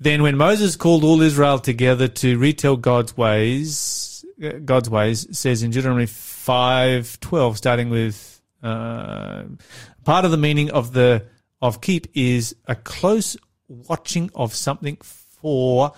Then 0.00 0.22
when 0.22 0.36
Moses 0.36 0.76
called 0.76 1.04
all 1.04 1.20
Israel 1.22 1.58
together 1.58 2.08
to 2.08 2.38
retell 2.38 2.76
God's 2.76 3.16
ways, 3.16 4.24
uh, 4.42 4.50
God's 4.64 4.90
ways 4.90 5.26
says 5.38 5.62
in 5.62 5.70
Deuteronomy 5.70 6.06
5:12 6.06 7.56
starting 7.56 7.88
with 7.90 8.42
uh, 8.62 9.44
part 10.04 10.24
of 10.24 10.30
the 10.30 10.36
meaning 10.36 10.70
of 10.70 10.92
the 10.92 11.24
of 11.66 11.80
keep 11.80 12.06
is 12.14 12.54
a 12.66 12.74
close 12.74 13.36
watching 13.68 14.30
of 14.34 14.54
something 14.54 14.96
for 15.02 15.92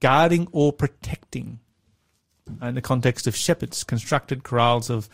guarding 0.00 0.48
or 0.52 0.72
protecting. 0.72 1.60
In 2.60 2.74
the 2.74 2.82
context 2.82 3.26
of 3.26 3.34
shepherds, 3.34 3.84
constructed 3.84 4.42
corrals 4.44 4.90
of 4.90 5.08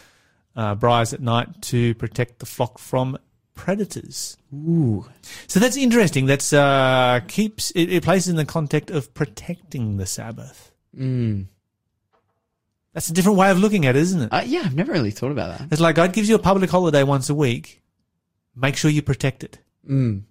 uh, 0.56 0.74
briars 0.74 1.12
at 1.12 1.20
night 1.20 1.62
to 1.62 1.94
protect 1.94 2.40
the 2.40 2.46
flock 2.46 2.78
from 2.78 3.16
predators. 3.54 4.36
Ooh. 4.52 5.06
So 5.46 5.60
that's 5.60 5.76
interesting. 5.76 6.26
That's 6.26 6.52
uh, 6.52 7.20
keeps 7.28 7.70
it, 7.72 7.92
it 7.92 8.02
places 8.02 8.28
in 8.28 8.36
the 8.36 8.44
context 8.44 8.90
of 8.90 9.14
protecting 9.14 9.96
the 9.96 10.06
Sabbath. 10.06 10.72
Mm. 10.96 11.46
That's 12.92 13.08
a 13.08 13.12
different 13.12 13.38
way 13.38 13.50
of 13.50 13.58
looking 13.58 13.86
at 13.86 13.94
it, 13.94 14.00
isn't 14.00 14.22
it? 14.22 14.28
Uh, 14.32 14.42
yeah, 14.44 14.62
I've 14.64 14.74
never 14.74 14.92
really 14.92 15.12
thought 15.12 15.30
about 15.30 15.58
that. 15.58 15.68
It's 15.70 15.80
like 15.80 15.94
God 15.94 16.12
gives 16.12 16.28
you 16.28 16.34
a 16.34 16.40
public 16.40 16.70
holiday 16.70 17.04
once 17.04 17.30
a 17.30 17.34
week. 17.34 17.82
Make 18.56 18.76
sure 18.76 18.90
you 18.90 19.02
protect 19.02 19.44
it. 19.44 19.58
Mm. 19.88 20.22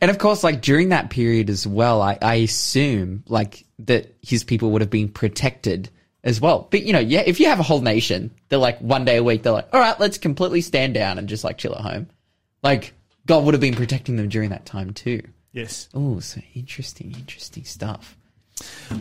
And 0.00 0.10
of 0.10 0.18
course, 0.18 0.44
like 0.44 0.60
during 0.60 0.90
that 0.90 1.10
period 1.10 1.50
as 1.50 1.66
well, 1.66 2.02
I, 2.02 2.18
I 2.20 2.34
assume 2.36 3.24
like 3.28 3.64
that 3.80 4.14
his 4.22 4.44
people 4.44 4.70
would 4.72 4.82
have 4.82 4.90
been 4.90 5.08
protected 5.08 5.90
as 6.24 6.40
well. 6.40 6.68
But 6.70 6.82
you 6.82 6.92
know, 6.92 6.98
yeah, 6.98 7.22
if 7.24 7.40
you 7.40 7.46
have 7.46 7.60
a 7.60 7.64
whole 7.64 7.80
nation, 7.80 8.30
they're 8.48 8.58
like 8.58 8.78
one 8.80 9.04
day 9.04 9.16
a 9.16 9.22
week, 9.22 9.42
they're 9.42 9.52
like, 9.52 9.68
all 9.72 9.80
right, 9.80 9.98
let's 10.00 10.18
completely 10.18 10.60
stand 10.60 10.94
down 10.94 11.18
and 11.18 11.28
just 11.28 11.44
like 11.44 11.58
chill 11.58 11.74
at 11.74 11.80
home. 11.80 12.08
Like 12.62 12.94
God 13.26 13.44
would 13.44 13.54
have 13.54 13.60
been 13.60 13.74
protecting 13.74 14.16
them 14.16 14.28
during 14.28 14.50
that 14.50 14.66
time 14.66 14.92
too. 14.92 15.22
Yes. 15.52 15.88
Oh, 15.94 16.20
so 16.20 16.40
interesting, 16.54 17.12
interesting 17.12 17.64
stuff. 17.64 18.16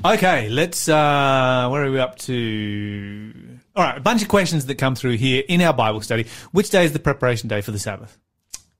Okay, 0.05 0.49
let's. 0.49 0.87
Uh, 0.87 1.67
where 1.71 1.85
are 1.85 1.91
we 1.91 1.99
up 1.99 2.17
to? 2.19 3.33
All 3.75 3.83
right, 3.83 3.97
a 3.97 4.01
bunch 4.01 4.21
of 4.21 4.27
questions 4.27 4.67
that 4.67 4.75
come 4.75 4.95
through 4.95 5.17
here 5.17 5.43
in 5.47 5.61
our 5.61 5.73
Bible 5.73 6.01
study. 6.01 6.27
Which 6.51 6.69
day 6.69 6.85
is 6.85 6.93
the 6.93 6.99
preparation 6.99 7.49
day 7.49 7.61
for 7.61 7.71
the 7.71 7.79
Sabbath? 7.79 8.17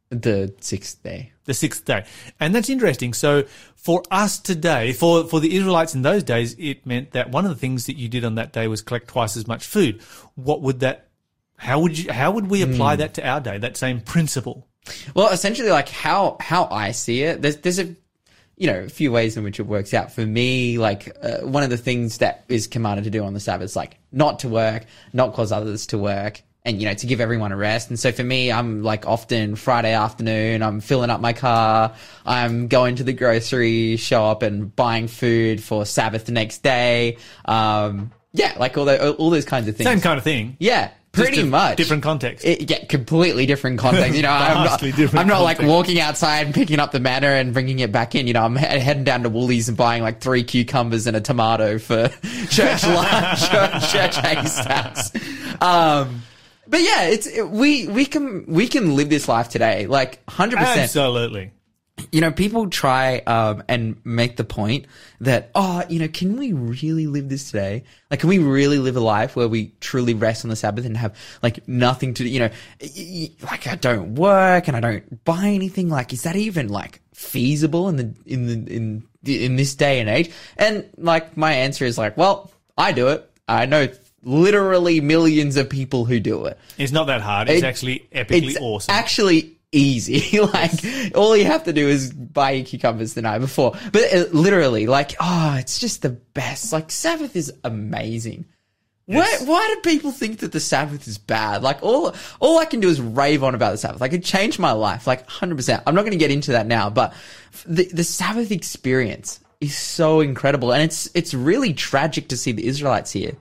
The 0.10 0.54
sixth 0.62 1.04
day. 1.04 1.34
the 1.46 1.54
sixth 1.54 1.86
day. 1.86 2.06
And 2.40 2.54
that's 2.56 2.70
interesting. 2.70 3.14
So 3.14 3.44
for 3.76 4.04
us 4.12 4.40
today, 4.40 4.94
for, 4.94 5.26
for 5.26 5.40
the 5.40 5.56
Israelites 5.56 5.96
in 5.96 6.02
those 6.02 6.24
days, 6.24 6.56
it 6.58 6.86
meant 6.86 7.12
that 7.12 7.32
one 7.32 7.46
of 7.46 7.50
the 7.50 7.58
things 7.58 7.88
that 7.88 7.98
you 7.98 8.08
did 8.08 8.24
on 8.24 8.36
that 8.36 8.54
day 8.54 8.68
was 8.68 8.82
collect 8.82 9.08
twice 9.08 9.36
as 9.36 9.48
much 9.48 9.66
food. 9.66 10.02
What 10.36 10.62
would 10.62 10.80
that, 10.82 11.10
how 11.58 11.80
would 11.80 11.98
you, 11.98 12.12
how 12.12 12.32
would 12.32 12.50
we 12.50 12.62
apply 12.62 12.98
that 12.98 13.16
to 13.16 13.28
our 13.28 13.42
day? 13.42 13.58
That 13.58 13.76
same 13.76 14.00
principle? 14.02 14.68
Well, 15.14 15.30
essentially, 15.30 15.70
like 15.70 15.90
how 15.90 16.38
how 16.40 16.70
I 16.72 16.92
see 16.92 17.24
it, 17.24 17.42
there's 17.42 17.58
there's 17.58 17.80
a 17.80 17.94
you 18.56 18.68
know 18.68 18.80
a 18.80 18.90
few 18.90 19.12
ways 19.12 19.36
in 19.36 19.44
which 19.44 19.60
it 19.60 19.64
works 19.64 19.94
out. 19.94 20.14
For 20.14 20.26
me, 20.26 20.78
like 20.78 21.12
uh, 21.22 21.40
one 21.40 21.64
of 21.64 21.70
the 21.70 21.78
things 21.78 22.20
that 22.20 22.46
is 22.48 22.68
commanded 22.68 23.04
to 23.04 23.10
do 23.10 23.26
on 23.26 23.34
the 23.34 23.42
Sabbath 23.42 23.66
is 23.66 23.76
like 23.76 23.98
not 24.14 24.40
to 24.40 24.48
work, 24.48 24.86
not 25.12 25.34
cause 25.34 25.52
others 25.52 25.88
to 25.88 25.98
work, 25.98 26.42
and 26.68 26.82
you 26.82 26.88
know 26.88 26.94
to 26.94 27.08
give 27.08 27.22
everyone 27.22 27.52
a 27.52 27.58
rest. 27.58 27.90
And 27.90 27.98
so 28.00 28.12
for 28.12 28.24
me, 28.24 28.52
I'm 28.52 28.84
like 28.84 29.08
often 29.08 29.56
Friday 29.56 29.94
afternoon, 29.94 30.62
I'm 30.62 30.82
filling 30.82 31.10
up 31.10 31.22
my 31.22 31.34
car, 31.34 31.96
I'm 32.26 32.68
going 32.68 32.98
to 32.98 33.04
the 33.04 33.14
grocery 33.14 33.96
shop 33.96 34.44
and 34.44 34.76
buying 34.76 35.08
food 35.08 35.64
for 35.64 35.86
Sabbath 35.86 36.26
the 36.26 36.34
next 36.34 36.60
day. 36.60 37.18
Um, 37.46 38.12
yeah, 38.34 38.54
like 38.60 38.78
all 38.78 38.86
the, 38.86 39.14
all 39.16 39.30
those 39.30 39.46
kinds 39.46 39.68
of 39.68 39.78
things. 39.78 39.88
Same 39.90 40.02
kind 40.02 40.18
of 40.18 40.24
thing. 40.24 40.58
Yeah, 40.60 40.92
pretty 41.14 41.44
much. 41.44 41.78
Different 41.78 42.04
context. 42.04 42.46
It, 42.46 42.70
yeah, 42.70 42.86
completely 42.86 43.46
different 43.46 43.80
context. 43.80 44.16
You 44.16 44.24
know, 44.24 44.30
I'm 44.30 44.66
not, 44.66 45.16
I'm 45.16 45.28
not 45.28 45.42
like 45.42 45.62
walking 45.62 46.00
outside 46.00 46.46
and 46.46 46.54
picking 46.54 46.80
up 46.80 46.92
the 46.92 47.00
manna 47.00 47.28
and 47.28 47.54
bringing 47.54 47.80
it 47.80 47.92
back 47.94 48.14
in. 48.14 48.28
You 48.28 48.34
know, 48.34 48.44
I'm 48.44 48.58
he- 48.58 48.66
heading 48.66 49.06
down 49.06 49.24
to 49.24 49.30
Woolies 49.30 49.70
and 49.70 49.78
buying 49.78 50.04
like 50.04 50.20
three 50.20 50.44
cucumbers 50.44 51.08
and 51.08 51.16
a 51.16 51.22
tomato 51.22 51.80
for 51.80 52.10
church 52.50 52.86
lunch, 52.86 53.50
church, 53.50 53.92
church 53.92 54.16
haystacks. 54.18 55.12
Um, 55.62 56.24
but 56.68 56.82
yeah, 56.82 57.04
it's 57.04 57.28
it, 57.28 57.50
we 57.50 57.88
we 57.88 58.06
can 58.06 58.46
we 58.48 58.68
can 58.68 58.96
live 58.96 59.10
this 59.10 59.28
life 59.28 59.50
today, 59.50 59.88
like 59.88 60.22
hundred 60.30 60.60
percent 60.60 60.80
Absolutely. 60.82 61.52
you 62.12 62.22
know, 62.22 62.32
people 62.32 62.70
try 62.70 63.18
um, 63.26 63.64
and 63.68 64.00
make 64.06 64.38
the 64.38 64.44
point 64.44 64.86
that, 65.22 65.50
oh, 65.56 65.84
you 65.90 66.00
know, 66.00 66.08
can 66.08 66.38
we 66.38 66.54
really 66.54 67.08
live 67.08 67.28
this 67.28 67.50
today? 67.50 67.84
Like, 68.12 68.20
can 68.20 68.30
we 68.30 68.38
really 68.38 68.78
live 68.78 68.96
a 68.96 69.02
life 69.02 69.36
where 69.36 69.48
we 69.48 69.74
truly 69.80 70.14
rest 70.14 70.46
on 70.46 70.50
the 70.50 70.56
Sabbath 70.56 70.86
and 70.86 70.96
have 70.96 71.16
like 71.42 71.68
nothing 71.68 72.14
to, 72.16 72.28
you 72.28 72.40
know, 72.40 72.50
like 73.42 73.68
I 73.68 73.76
don't 73.76 74.16
work 74.16 74.68
and 74.68 74.78
I 74.78 74.80
don't 74.80 75.24
buy 75.26 75.48
anything. 75.48 75.90
Like, 75.90 76.14
is 76.14 76.24
that 76.24 76.36
even 76.36 76.70
like 76.70 77.02
feasible 77.14 77.90
in 77.90 77.96
the 77.96 78.14
in 78.26 78.46
the 78.46 78.76
in 78.76 79.08
in 79.26 79.56
this 79.56 79.76
day 79.76 80.00
and 80.00 80.10
age? 80.10 80.32
And 80.58 80.88
like, 80.98 81.36
my 81.36 81.54
answer 81.54 81.86
is 81.86 81.98
like, 81.98 82.16
well, 82.16 82.52
I 82.78 82.92
do 82.92 83.08
it. 83.08 83.30
I 83.48 83.66
know 83.66 83.88
literally 84.28 85.02
millions 85.02 85.58
of 85.58 85.70
people 85.70 86.06
who 86.06 86.20
do 86.20 86.46
it. 86.46 86.60
It's 86.78 86.92
not 86.92 87.06
that 87.08 87.22
hard. 87.22 87.50
It's 87.50 87.64
It- 87.64 87.66
actually 87.66 88.08
epically 88.12 88.50
awesome. 88.50 88.50
It's 88.50 88.60
awesome. 88.62 88.96
actually 88.96 89.54
easy. 89.72 90.40
like 90.54 90.72
all 91.16 91.36
you 91.36 91.46
have 91.46 91.64
to 91.64 91.74
do 91.74 91.88
is 91.88 92.12
buy 92.14 92.52
your 92.52 92.66
cucumbers 92.66 93.14
the 93.14 93.22
night 93.22 93.40
before. 93.40 93.74
But 93.92 94.14
uh, 94.14 94.26
literally, 94.32 94.88
like, 94.88 95.16
oh, 95.20 95.56
it's 95.58 95.80
just 95.80 96.02
the 96.02 96.10
best. 96.10 96.72
Like 96.74 96.92
Sabbath 96.92 97.36
is 97.36 97.54
amazing. 97.64 98.46
Why, 99.10 99.38
why 99.46 99.74
do 99.74 99.90
people 99.90 100.12
think 100.12 100.40
that 100.40 100.52
the 100.52 100.60
Sabbath 100.60 101.08
is 101.08 101.18
bad? 101.18 101.64
Like 101.64 101.82
all, 101.82 102.14
all 102.42 102.60
I 102.60 102.66
can 102.66 102.82
do 102.82 102.90
is 102.90 103.00
rave 103.00 103.42
on 103.42 103.56
about 103.56 103.72
the 103.72 103.78
Sabbath. 103.78 104.02
Like 104.02 104.12
it 104.12 104.22
changed 104.22 104.60
my 104.60 104.74
life, 104.74 105.08
like 105.08 105.26
100%. 105.30 105.82
I'm 105.88 105.96
not 105.96 106.02
going 106.02 106.12
to 106.12 106.18
get 106.18 106.30
into 106.30 106.52
that 106.52 106.68
now, 106.68 106.90
but 106.90 107.14
the, 107.66 107.86
the 107.86 108.04
Sabbath 108.04 108.52
experience 108.52 109.40
is 109.62 109.78
so 109.78 110.20
incredible. 110.20 110.74
And 110.74 110.84
it's, 110.84 111.10
it's 111.16 111.34
really 111.34 111.74
tragic 111.74 112.28
to 112.28 112.36
see 112.38 112.52
the 112.52 112.68
Israelites 112.68 113.14
here. 113.14 113.32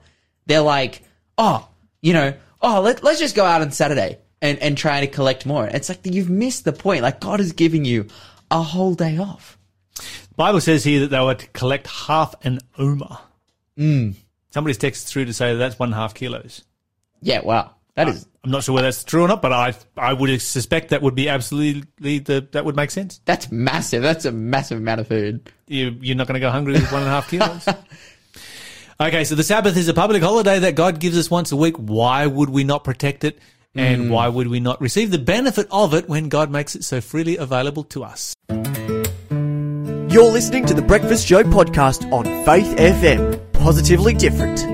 They're 0.47 0.61
like, 0.61 1.03
oh, 1.39 1.69
you 2.01 2.13
know, 2.13 2.35
oh, 2.63 2.81
let, 2.81 3.03
let's 3.03 3.19
just 3.19 3.35
go 3.35 3.45
out 3.45 3.63
on 3.63 3.71
Saturday 3.71 4.19
and, 4.41 4.59
and 4.59 4.77
try 4.79 5.01
to 5.01 5.07
collect 5.07 5.47
more. 5.47 5.67
It's 5.67 5.89
like 5.89 6.01
you've 6.05 6.31
missed 6.31 6.65
the 6.65 6.73
point. 6.73 7.03
Like 7.03 7.21
God 7.21 7.41
is 7.41 7.53
giving 7.53 7.85
you 7.85 8.07
a 8.51 8.63
whole 8.63 8.95
day 8.95 9.19
off. 9.19 9.59
Bible 10.37 10.61
says 10.61 10.85
here 10.85 11.01
that 11.01 11.11
they 11.11 11.21
were 11.21 11.35
to 11.35 11.47
collect 11.49 11.87
half 11.87 12.35
an 12.45 12.61
omer. 12.79 13.19
Mm. 13.79 14.15
Somebody's 14.51 14.79
texted 14.79 15.07
through 15.09 15.27
to 15.27 15.33
say 15.33 15.53
that 15.53 15.59
that's 15.59 15.79
one 15.79 15.89
and 15.89 15.95
a 15.95 15.99
half 15.99 16.15
kilos. 16.15 16.63
Yeah, 17.23 17.41
wow. 17.41 17.73
That 17.95 18.09
is, 18.09 18.27
I'm 18.45 18.51
not 18.51 18.63
sure 18.63 18.75
whether 18.75 18.87
that's 18.87 19.05
true 19.05 19.25
or 19.25 19.29
not, 19.29 19.41
but 19.41 19.53
I 19.55 19.75
I 19.97 20.13
would 20.13 20.41
suspect 20.43 20.91
that 20.91 21.01
would 21.01 21.15
be 21.15 21.31
absolutely 21.31 22.19
the 22.19 22.47
that 22.53 22.63
would 22.67 22.77
make 22.77 22.91
sense. 22.91 23.23
that's 23.25 23.51
massive. 23.51 24.03
That's 24.03 24.27
a 24.27 24.33
massive 24.33 24.79
amount 24.79 25.01
of 25.01 25.09
food. 25.09 25.51
You, 25.67 25.97
you're 26.03 26.17
not 26.17 26.27
going 26.27 26.35
to 26.35 26.41
go 26.41 26.51
hungry 26.51 26.75
with 26.75 26.93
one 26.93 27.03
and 27.03 27.09
a 27.09 27.15
half 27.15 27.31
kilos. 27.31 27.67
okay, 29.01 29.25
so 29.25 29.35
the 29.35 29.43
Sabbath 29.43 29.77
is 29.77 29.89
a 29.89 29.95
public 29.95 30.23
holiday 30.23 30.59
that 30.61 30.75
God 30.75 31.01
gives 31.01 31.19
us 31.19 31.31
once 31.31 31.53
a 31.53 31.57
week. 31.57 31.77
Why 31.77 32.27
would 32.27 32.51
we 32.51 32.65
not 32.65 32.85
protect 32.85 33.25
it? 33.25 33.39
And 33.75 34.11
why 34.11 34.29
would 34.29 34.49
we 34.49 34.59
not 34.59 34.81
receive 34.81 35.11
the 35.11 35.19
benefit 35.19 35.67
of 35.71 35.93
it 35.93 36.09
when 36.09 36.31
God 36.31 36.51
makes 36.51 36.75
it 36.75 36.83
so 36.83 37.03
freely 37.03 37.37
available 37.37 37.85
to 37.85 38.05
us? 38.05 38.35
You're 38.49 40.33
listening 40.33 40.65
to 40.67 40.73
the 40.73 40.81
Breakfast 40.81 41.27
Show 41.27 41.43
podcast 41.43 42.11
on 42.11 42.25
Faith 42.47 42.75
FM. 42.79 43.53
Positively 43.53 44.15
different. 44.15 44.65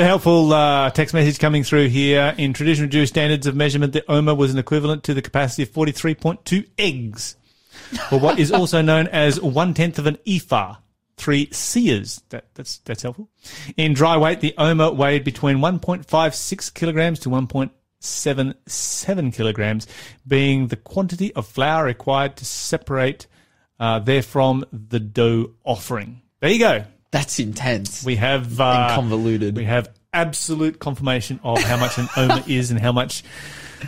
A 0.00 0.04
helpful 0.04 0.52
uh, 0.52 0.90
text 0.90 1.14
message 1.14 1.38
coming 1.38 1.62
through 1.62 1.88
here. 1.88 2.34
In 2.36 2.52
traditional 2.52 2.88
Jewish 2.88 3.10
standards 3.10 3.46
of 3.46 3.54
measurement, 3.54 3.92
the 3.92 4.04
omer 4.10 4.34
was 4.34 4.52
an 4.52 4.58
equivalent 4.58 5.04
to 5.04 5.14
the 5.14 5.22
capacity 5.22 5.62
of 5.62 5.70
43.2 5.70 6.68
eggs, 6.78 7.36
or 8.10 8.18
what 8.18 8.40
is 8.40 8.50
also 8.50 8.82
known 8.82 9.06
as 9.06 9.40
one 9.40 9.72
tenth 9.72 10.00
of 10.00 10.06
an 10.06 10.18
ephah, 10.26 10.76
three 11.18 11.48
seers. 11.52 12.22
That, 12.30 12.46
that's 12.54 12.78
that's 12.78 13.02
helpful. 13.02 13.28
In 13.76 13.92
dry 13.92 14.16
weight, 14.16 14.40
the 14.40 14.54
omer 14.56 14.92
weighed 14.92 15.24
between 15.24 15.58
1.56 15.58 16.74
kilograms 16.74 17.18
to 17.20 17.28
1.77 17.28 19.34
kilograms, 19.34 19.86
being 20.26 20.68
the 20.68 20.76
quantity 20.76 21.34
of 21.34 21.46
flour 21.46 21.84
required 21.84 22.36
to 22.36 22.44
separate 22.44 23.26
uh, 23.78 24.00
therefrom 24.00 24.64
the 24.72 25.00
dough 25.00 25.50
offering. 25.64 26.22
There 26.40 26.50
you 26.50 26.58
go. 26.58 26.84
That's 27.10 27.38
intense. 27.38 28.04
We 28.04 28.16
have 28.16 28.60
uh, 28.60 28.94
convoluted. 28.94 29.56
We 29.56 29.64
have 29.64 29.88
absolute 30.12 30.78
confirmation 30.78 31.40
of 31.42 31.62
how 31.62 31.78
much 31.78 31.98
an 31.98 32.08
omer 32.16 32.42
is 32.46 32.70
and 32.70 32.80
how 32.80 32.92
much 32.92 33.22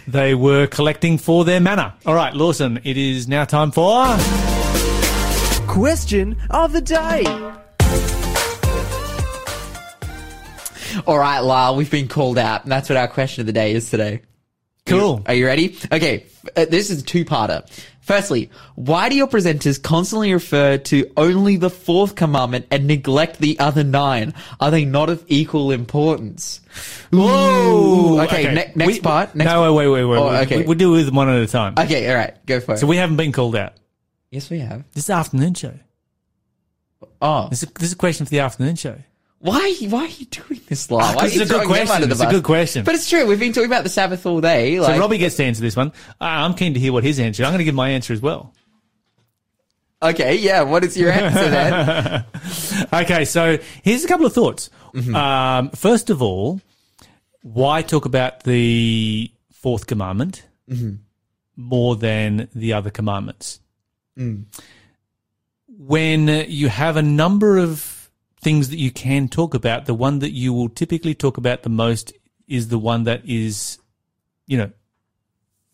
they 0.07 0.35
were 0.35 0.67
collecting 0.67 1.19
for 1.19 1.45
their 1.45 1.61
manna. 1.61 1.95
All 2.07 2.15
right, 2.15 2.35
Lawson, 2.35 2.81
it 2.85 2.97
is 2.97 3.29
now 3.29 3.45
time 3.45 3.73
for. 3.73 4.17
Question 5.71 6.37
of 6.51 6.73
the 6.73 6.81
day. 6.81 7.25
All 11.07 11.17
right, 11.17 11.39
Lyle, 11.39 11.77
we've 11.77 11.91
been 11.91 12.09
called 12.09 12.39
out, 12.39 12.65
and 12.65 12.73
that's 12.73 12.89
what 12.89 12.97
our 12.97 13.07
question 13.07 13.43
of 13.43 13.47
the 13.47 13.53
day 13.53 13.73
is 13.73 13.89
today. 13.89 14.23
Cool. 14.87 15.23
Are 15.27 15.35
you 15.35 15.47
ready? 15.47 15.79
Okay, 15.93 16.27
uh, 16.57 16.65
this 16.65 16.91
is 16.91 17.03
a 17.03 17.05
two-parter. 17.05 17.65
Firstly, 18.01 18.51
why 18.75 19.09
do 19.09 19.15
your 19.15 19.29
presenters 19.29 19.81
constantly 19.81 20.33
refer 20.33 20.77
to 20.79 21.09
only 21.17 21.57
the 21.57 21.71
fourth 21.71 22.17
commandment 22.17 22.67
and 22.73 22.89
neglect 22.89 23.39
the 23.39 23.57
other 23.61 23.85
nine? 23.85 24.35
Are 24.59 24.73
they 24.73 24.85
not 24.85 25.09
of 25.09 25.25
equal 25.29 25.71
importance? 25.71 26.61
Whoa! 27.13 28.19
Okay, 28.23 28.53
ne- 28.53 28.73
next 28.75 28.95
We- 28.95 29.01
part. 29.01 29.37
Next 29.37 29.49
no, 29.49 29.73
wait, 29.73 29.87
wait, 29.87 30.05
wait. 30.05 30.19
Oh, 30.19 30.31
okay. 30.31 30.57
we, 30.57 30.63
we'll 30.65 30.79
deal 30.79 30.91
with 30.91 31.07
them 31.07 31.15
one 31.15 31.29
at 31.29 31.41
a 31.41 31.47
time. 31.47 31.75
Okay, 31.79 32.11
all 32.11 32.17
right, 32.17 32.35
go 32.47 32.59
for 32.59 32.75
it. 32.75 32.79
So 32.79 32.89
we 32.89 32.97
haven't 32.97 33.17
been 33.17 33.31
called 33.31 33.55
out. 33.55 33.75
Yes, 34.31 34.51
we 34.51 34.59
have. 34.61 34.85
This 34.93 35.05
is 35.05 35.11
afternoon 35.11 35.55
show. 35.55 35.75
Oh, 37.23 37.49
This 37.49 37.63
is, 37.63 37.71
this 37.71 37.89
is 37.89 37.93
a 37.93 37.97
question 37.97 38.27
for 38.27 38.31
the 38.31 38.41
afternoon 38.41 38.77
show. 38.77 38.97
why? 39.39 39.75
Why 39.89 40.01
are 40.05 40.07
you 40.07 40.27
doing 40.27 40.61
this, 40.69 40.91
Lyle? 40.91 41.01
Ah, 41.03 41.15
why 41.17 41.23
are 41.23 41.27
It's 41.27 41.37
a 41.37 41.39
good 41.41 41.49
throwing 41.49 41.67
question. 41.69 41.95
under 41.95 42.07
the 42.07 42.13
It's 42.13 42.21
a 42.21 42.25
bus? 42.25 42.33
good 42.35 42.45
question. 42.45 42.85
But 42.85 42.95
it's 42.95 43.09
true. 43.09 43.27
We've 43.27 43.39
been 43.41 43.53
talking 43.53 43.71
about 43.71 43.85
the 43.85 43.91
Sabbath 43.91 44.27
all 44.27 44.41
day. 44.41 44.79
Like, 44.81 44.95
So 44.95 45.01
Robbie 45.01 45.19
gets 45.19 45.37
to 45.37 45.45
answer 45.45 45.63
this 45.63 45.77
one. 45.77 45.93
I- 46.21 46.45
I'm 46.45 46.55
keen 46.55 46.75
to 46.75 46.81
hear 46.81 46.93
what 46.93 47.05
his 47.05 47.19
answer. 47.21 47.45
I'm 47.45 47.51
going 47.51 47.59
to 47.59 47.65
give 47.65 47.75
my 47.75 47.91
answer 47.91 48.13
as 48.13 48.21
well. 48.21 48.53
okay, 50.03 50.37
yeah. 50.37 50.63
What 50.63 50.85
is 50.85 50.97
your 50.97 51.11
answer 51.13 51.49
then? 51.51 52.25
Okay, 52.93 53.25
so 53.25 53.59
here's 53.83 54.05
a 54.05 54.09
couple 54.09 54.27
of 54.27 54.33
thoughts. 54.33 54.71
Mm-hmm. 54.95 55.15
Um, 55.15 55.71
first 55.71 56.11
of 56.11 56.21
all, 56.23 56.61
why 57.43 57.83
talk 57.83 58.05
about 58.07 58.43
the 58.45 59.31
fourth 59.53 59.87
commandment 59.87 60.47
mm-hmm. 60.69 60.97
more 61.57 61.97
than 61.97 62.49
the 62.55 62.73
other 62.73 62.91
commandments? 62.91 63.61
When 65.69 66.29
you 66.49 66.69
have 66.69 66.97
a 66.97 67.03
number 67.03 67.59
of 67.59 68.11
things 68.41 68.71
that 68.71 68.79
you 68.79 68.91
can 68.91 69.29
talk 69.29 69.55
about, 69.55 69.87
the 69.87 69.95
one 69.95 70.19
that 70.21 70.33
you 70.33 70.53
will 70.53 70.69
typically 70.69 71.15
talk 71.15 71.37
about 71.37 71.63
the 71.63 71.69
most 71.71 72.13
is 72.49 72.69
the 72.69 72.79
one 72.79 73.05
that 73.05 73.23
is, 73.25 73.79
you 74.47 74.59
know, 74.59 74.71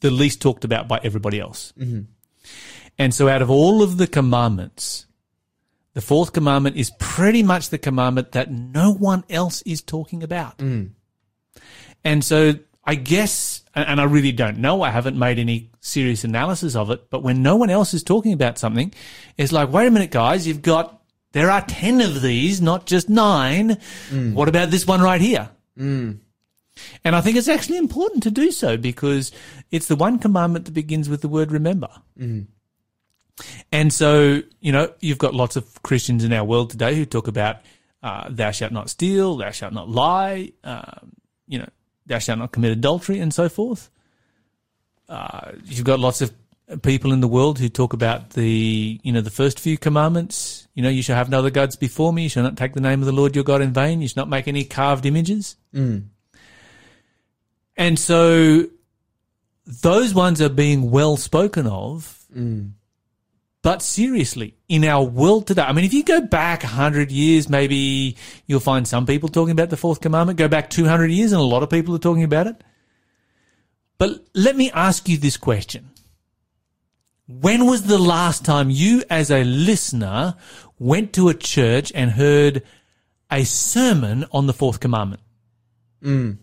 the 0.00 0.10
least 0.10 0.42
talked 0.42 0.64
about 0.64 0.88
by 0.88 1.00
everybody 1.02 1.40
else. 1.40 1.72
Mm-hmm. 1.78 2.02
And 2.98 3.14
so 3.14 3.28
out 3.28 3.42
of 3.42 3.50
all 3.50 3.82
of 3.82 3.98
the 3.98 4.06
commandments, 4.06 5.06
the 5.94 6.00
fourth 6.00 6.32
commandment 6.32 6.76
is 6.76 6.92
pretty 6.98 7.42
much 7.42 7.70
the 7.70 7.78
commandment 7.78 8.32
that 8.32 8.50
no 8.50 8.92
one 8.92 9.24
else 9.30 9.62
is 9.62 9.80
talking 9.80 10.22
about. 10.22 10.58
Mm. 10.58 10.90
And 12.04 12.22
so 12.22 12.54
I 12.84 12.94
guess, 12.94 13.64
and 13.74 13.88
and 13.88 14.00
I 14.00 14.04
really 14.04 14.32
don't 14.32 14.58
know, 14.58 14.82
I 14.82 14.90
haven't 14.90 15.18
made 15.18 15.38
any 15.38 15.70
serious 15.86 16.24
analysis 16.24 16.74
of 16.76 16.90
it, 16.90 17.08
but 17.10 17.22
when 17.22 17.42
no 17.42 17.56
one 17.56 17.70
else 17.70 17.94
is 17.94 18.02
talking 18.02 18.32
about 18.32 18.58
something, 18.58 18.92
it's 19.36 19.52
like, 19.52 19.70
wait 19.72 19.86
a 19.86 19.90
minute, 19.90 20.10
guys, 20.10 20.46
you've 20.46 20.62
got, 20.62 21.02
there 21.32 21.50
are 21.50 21.62
10 21.62 22.00
of 22.00 22.22
these, 22.22 22.60
not 22.60 22.86
just 22.86 23.08
nine. 23.08 23.78
What 24.34 24.48
about 24.48 24.70
this 24.70 24.86
one 24.86 25.00
right 25.00 25.20
here? 25.20 25.48
And 27.04 27.16
I 27.16 27.20
think 27.22 27.36
it's 27.36 27.48
actually 27.48 27.78
important 27.78 28.22
to 28.24 28.30
do 28.30 28.50
so 28.50 28.76
because 28.76 29.32
it's 29.70 29.86
the 29.86 29.96
one 29.96 30.18
commandment 30.18 30.66
that 30.66 30.74
begins 30.74 31.08
with 31.08 31.22
the 31.22 31.28
word 31.28 31.50
remember. 31.50 31.88
And 33.70 33.92
so, 33.92 34.42
you 34.60 34.72
know, 34.72 34.92
you've 35.00 35.18
got 35.18 35.34
lots 35.34 35.56
of 35.56 35.82
Christians 35.82 36.24
in 36.24 36.32
our 36.32 36.44
world 36.44 36.70
today 36.70 36.94
who 36.94 37.04
talk 37.04 37.28
about 37.28 37.58
uh, 38.02 38.28
thou 38.30 38.50
shalt 38.50 38.72
not 38.72 38.88
steal, 38.90 39.36
thou 39.36 39.50
shalt 39.50 39.72
not 39.72 39.88
lie, 39.88 40.52
um, 40.64 41.12
you 41.46 41.58
know, 41.58 41.68
thou 42.06 42.18
shalt 42.18 42.38
not 42.38 42.52
commit 42.52 42.72
adultery, 42.72 43.18
and 43.18 43.32
so 43.34 43.48
forth. 43.48 43.90
Uh, 45.08 45.52
you've 45.64 45.84
got 45.84 46.00
lots 46.00 46.20
of 46.20 46.32
people 46.82 47.12
in 47.12 47.20
the 47.20 47.28
world 47.28 47.58
who 47.58 47.68
talk 47.68 47.92
about 47.92 48.30
the, 48.30 48.98
you 49.02 49.12
know, 49.12 49.20
the 49.20 49.30
first 49.30 49.60
few 49.60 49.78
commandments. 49.78 50.66
You 50.74 50.82
know, 50.82 50.88
you 50.88 51.02
shall 51.02 51.16
have 51.16 51.30
no 51.30 51.38
other 51.38 51.50
gods 51.50 51.76
before 51.76 52.12
me. 52.12 52.24
You 52.24 52.28
shall 52.28 52.42
not 52.42 52.56
take 52.56 52.74
the 52.74 52.80
name 52.80 53.00
of 53.00 53.06
the 53.06 53.12
Lord 53.12 53.34
your 53.34 53.44
God 53.44 53.62
in 53.62 53.72
vain. 53.72 54.00
You 54.02 54.08
shall 54.08 54.22
not 54.22 54.28
make 54.28 54.48
any 54.48 54.64
carved 54.64 55.06
images. 55.06 55.56
And 57.76 57.98
so 57.98 58.66
those 59.66 60.14
ones 60.14 60.40
are 60.40 60.48
being 60.48 60.90
well 60.90 61.16
spoken 61.16 61.66
of. 61.66 62.24
But 63.62 63.82
seriously, 63.82 64.54
in 64.68 64.84
our 64.84 65.02
world 65.02 65.48
today, 65.48 65.62
I 65.62 65.72
mean, 65.72 65.84
if 65.84 65.92
you 65.92 66.04
go 66.04 66.20
back 66.20 66.62
100 66.62 67.10
years, 67.10 67.48
maybe 67.48 68.16
you'll 68.46 68.60
find 68.60 68.86
some 68.86 69.06
people 69.06 69.28
talking 69.28 69.50
about 69.50 69.70
the 69.70 69.76
fourth 69.76 70.00
commandment. 70.00 70.38
Go 70.38 70.46
back 70.46 70.70
200 70.70 71.06
years 71.06 71.32
and 71.32 71.40
a 71.40 71.44
lot 71.44 71.64
of 71.64 71.70
people 71.70 71.94
are 71.94 71.98
talking 71.98 72.22
about 72.22 72.46
it. 72.46 72.62
But 73.98 74.26
let 74.34 74.56
me 74.56 74.70
ask 74.72 75.08
you 75.08 75.16
this 75.16 75.36
question. 75.36 75.90
When 77.26 77.66
was 77.66 77.82
the 77.82 77.98
last 77.98 78.44
time 78.44 78.70
you 78.70 79.02
as 79.10 79.30
a 79.30 79.42
listener 79.42 80.36
went 80.78 81.12
to 81.14 81.28
a 81.28 81.34
church 81.34 81.90
and 81.94 82.12
heard 82.12 82.62
a 83.30 83.44
sermon 83.44 84.26
on 84.30 84.46
the 84.46 84.52
fourth 84.52 84.78
commandment? 84.78 85.22
Mm. 86.02 86.38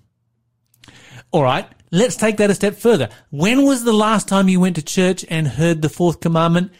All 1.31 1.43
right, 1.43 1.67
let's 1.91 2.15
take 2.15 2.37
that 2.37 2.49
a 2.49 2.55
step 2.55 2.75
further. 2.75 3.09
When 3.29 3.65
was 3.65 3.83
the 3.83 3.93
last 3.93 4.27
time 4.27 4.49
you 4.49 4.59
went 4.59 4.75
to 4.75 4.81
church 4.81 5.23
and 5.29 5.47
heard 5.47 5.81
the 5.81 5.89
fourth 5.89 6.19
commandment 6.19 6.71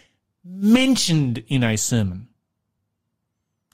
mentioned 0.44 1.44
in 1.48 1.64
a 1.64 1.78
sermon? 1.78 2.28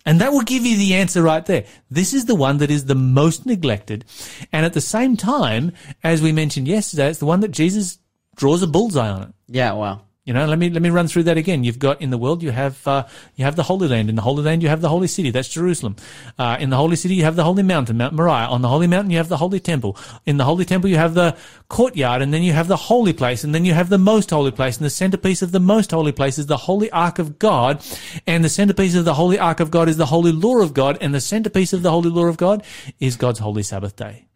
And 0.10 0.20
that 0.22 0.32
will 0.32 0.42
give 0.42 0.66
you 0.66 0.76
the 0.76 0.96
answer 0.96 1.22
right 1.22 1.46
there. 1.46 1.66
This 1.92 2.16
is 2.16 2.26
the 2.26 2.34
one 2.34 2.58
that 2.58 2.72
is 2.72 2.86
the 2.86 2.96
most 2.96 3.46
neglected. 3.46 4.06
And 4.52 4.66
at 4.66 4.74
the 4.74 4.82
same 4.82 5.16
time, 5.16 5.72
as 6.04 6.20
we 6.20 6.32
mentioned 6.32 6.68
yesterday, 6.68 7.12
it's 7.12 7.20
the 7.20 7.28
one 7.28 7.42
that 7.42 7.52
Jesus 7.52 8.00
draws 8.36 8.64
a 8.64 8.68
bullseye 8.68 9.08
on 9.08 9.22
it. 9.22 9.30
yeah, 9.46 9.74
wow. 9.74 10.02
You 10.30 10.34
know, 10.34 10.46
let 10.46 10.60
me 10.60 10.70
let 10.70 10.84
me 10.84 10.92
run 10.92 11.08
through 11.08 11.24
that 11.24 11.40
again. 11.40 11.64
You've 11.64 11.80
got 11.80 12.04
in 12.04 12.12
the 12.12 12.18
world 12.20 12.44
you 12.44 12.52
have 12.52 12.88
uh, 12.88 13.08
you 13.36 13.46
have 13.46 13.56
the 13.56 13.64
Holy 13.64 13.88
Land. 13.88 14.12
In 14.12 14.16
the 14.16 14.22
Holy 14.22 14.44
Land 14.44 14.62
you 14.62 14.70
have 14.70 14.80
the 14.80 14.88
Holy 14.88 15.08
City. 15.08 15.32
That's 15.32 15.50
Jerusalem. 15.50 15.96
Uh, 16.38 16.56
in 16.60 16.70
the 16.70 16.78
Holy 16.78 16.98
City 16.98 17.16
you 17.16 17.24
have 17.24 17.36
the 17.36 17.44
Holy 17.44 17.64
Mountain, 17.64 17.98
Mount 17.98 18.14
Moriah. 18.14 18.46
On 18.46 18.62
the 18.62 18.68
Holy 18.68 18.86
Mountain 18.86 19.10
you 19.10 19.18
have 19.18 19.28
the 19.28 19.38
Holy 19.38 19.60
Temple. 19.60 19.98
In 20.28 20.38
the 20.38 20.44
Holy 20.44 20.66
Temple 20.66 20.88
you 20.88 20.98
have 20.98 21.16
the 21.16 21.36
courtyard, 21.68 22.22
and 22.22 22.32
then 22.32 22.44
you 22.44 22.54
have 22.54 22.68
the 22.68 22.76
Holy 22.76 23.12
Place, 23.12 23.44
and 23.44 23.56
then 23.56 23.66
you 23.66 23.74
have 23.74 23.90
the 23.90 23.98
Most 23.98 24.30
Holy 24.30 24.52
Place. 24.52 24.78
And 24.78 24.86
the 24.86 24.92
centerpiece 24.92 25.42
of 25.42 25.52
the 25.52 25.60
Most 25.60 25.90
Holy 25.90 26.12
Place 26.12 26.38
is 26.38 26.46
the 26.46 26.58
Holy 26.58 26.92
Ark 26.92 27.18
of 27.18 27.40
God, 27.40 27.84
and 28.28 28.46
the 28.46 28.50
centerpiece 28.50 28.94
of 28.94 29.06
the 29.06 29.16
Holy 29.16 29.40
Ark 29.40 29.60
of 29.60 29.72
God 29.72 29.90
is 29.90 29.98
the 29.98 30.06
Holy 30.06 30.32
Law 30.32 30.60
of 30.60 30.76
God, 30.76 31.00
and 31.02 31.12
the 31.12 31.22
centerpiece 31.22 31.74
of 31.74 31.82
the 31.82 31.90
Holy 31.90 32.12
Law 32.12 32.26
of 32.26 32.38
God 32.38 32.62
is 33.00 33.16
God's 33.16 33.40
Holy 33.40 33.64
Sabbath 33.64 33.96
Day. 33.96 34.28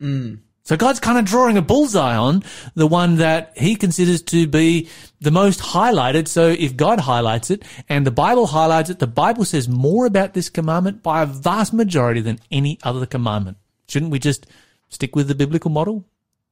So 0.66 0.78
God's 0.78 1.02
kind 1.02 1.18
of 1.18 1.26
drawing 1.26 1.58
a 1.58 1.62
bullseye 1.62 2.16
on 2.16 2.44
the 2.74 2.88
one 2.88 3.18
that 3.18 3.52
he 3.58 3.76
considers 3.76 4.22
to 4.24 4.48
be 4.48 4.88
the 5.20 5.32
most 5.32 5.60
highlighted. 5.60 6.30
So 6.30 6.48
if 6.48 6.78
God 6.78 7.02
highlights 7.02 7.52
it 7.52 7.64
and 7.90 8.08
the 8.08 8.12
Bible 8.12 8.48
highlights 8.48 8.90
it, 8.90 9.00
the 9.00 9.08
Bible 9.08 9.44
says 9.44 9.68
more 9.68 10.06
about 10.06 10.34
this 10.34 10.50
commandment 10.50 11.04
by 11.04 11.22
a 11.22 11.26
vast 11.26 11.74
majority 11.74 12.22
than 12.22 12.40
any 12.50 12.80
other 12.82 13.06
commandment. 13.06 13.58
Shouldn't 13.90 14.12
we 14.12 14.20
just 14.20 14.48
stick 14.88 15.18
with 15.18 15.28
the 15.28 15.36
biblical 15.36 15.70
model? 15.70 16.06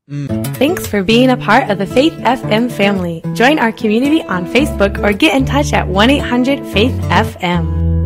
Thanks 0.10 0.88
for 0.88 1.04
being 1.04 1.30
a 1.30 1.38
part 1.38 1.70
of 1.70 1.78
the 1.78 1.86
Faith 1.86 2.12
FM 2.14 2.70
family. 2.70 3.22
Join 3.34 3.60
our 3.60 3.72
community 3.72 4.22
on 4.24 4.46
Facebook 4.46 5.02
or 5.02 5.14
get 5.14 5.38
in 5.38 5.46
touch 5.46 5.72
at 5.72 5.88
1 5.88 6.10
800 6.10 6.66
Faith 6.74 6.92
FM. 7.04 8.01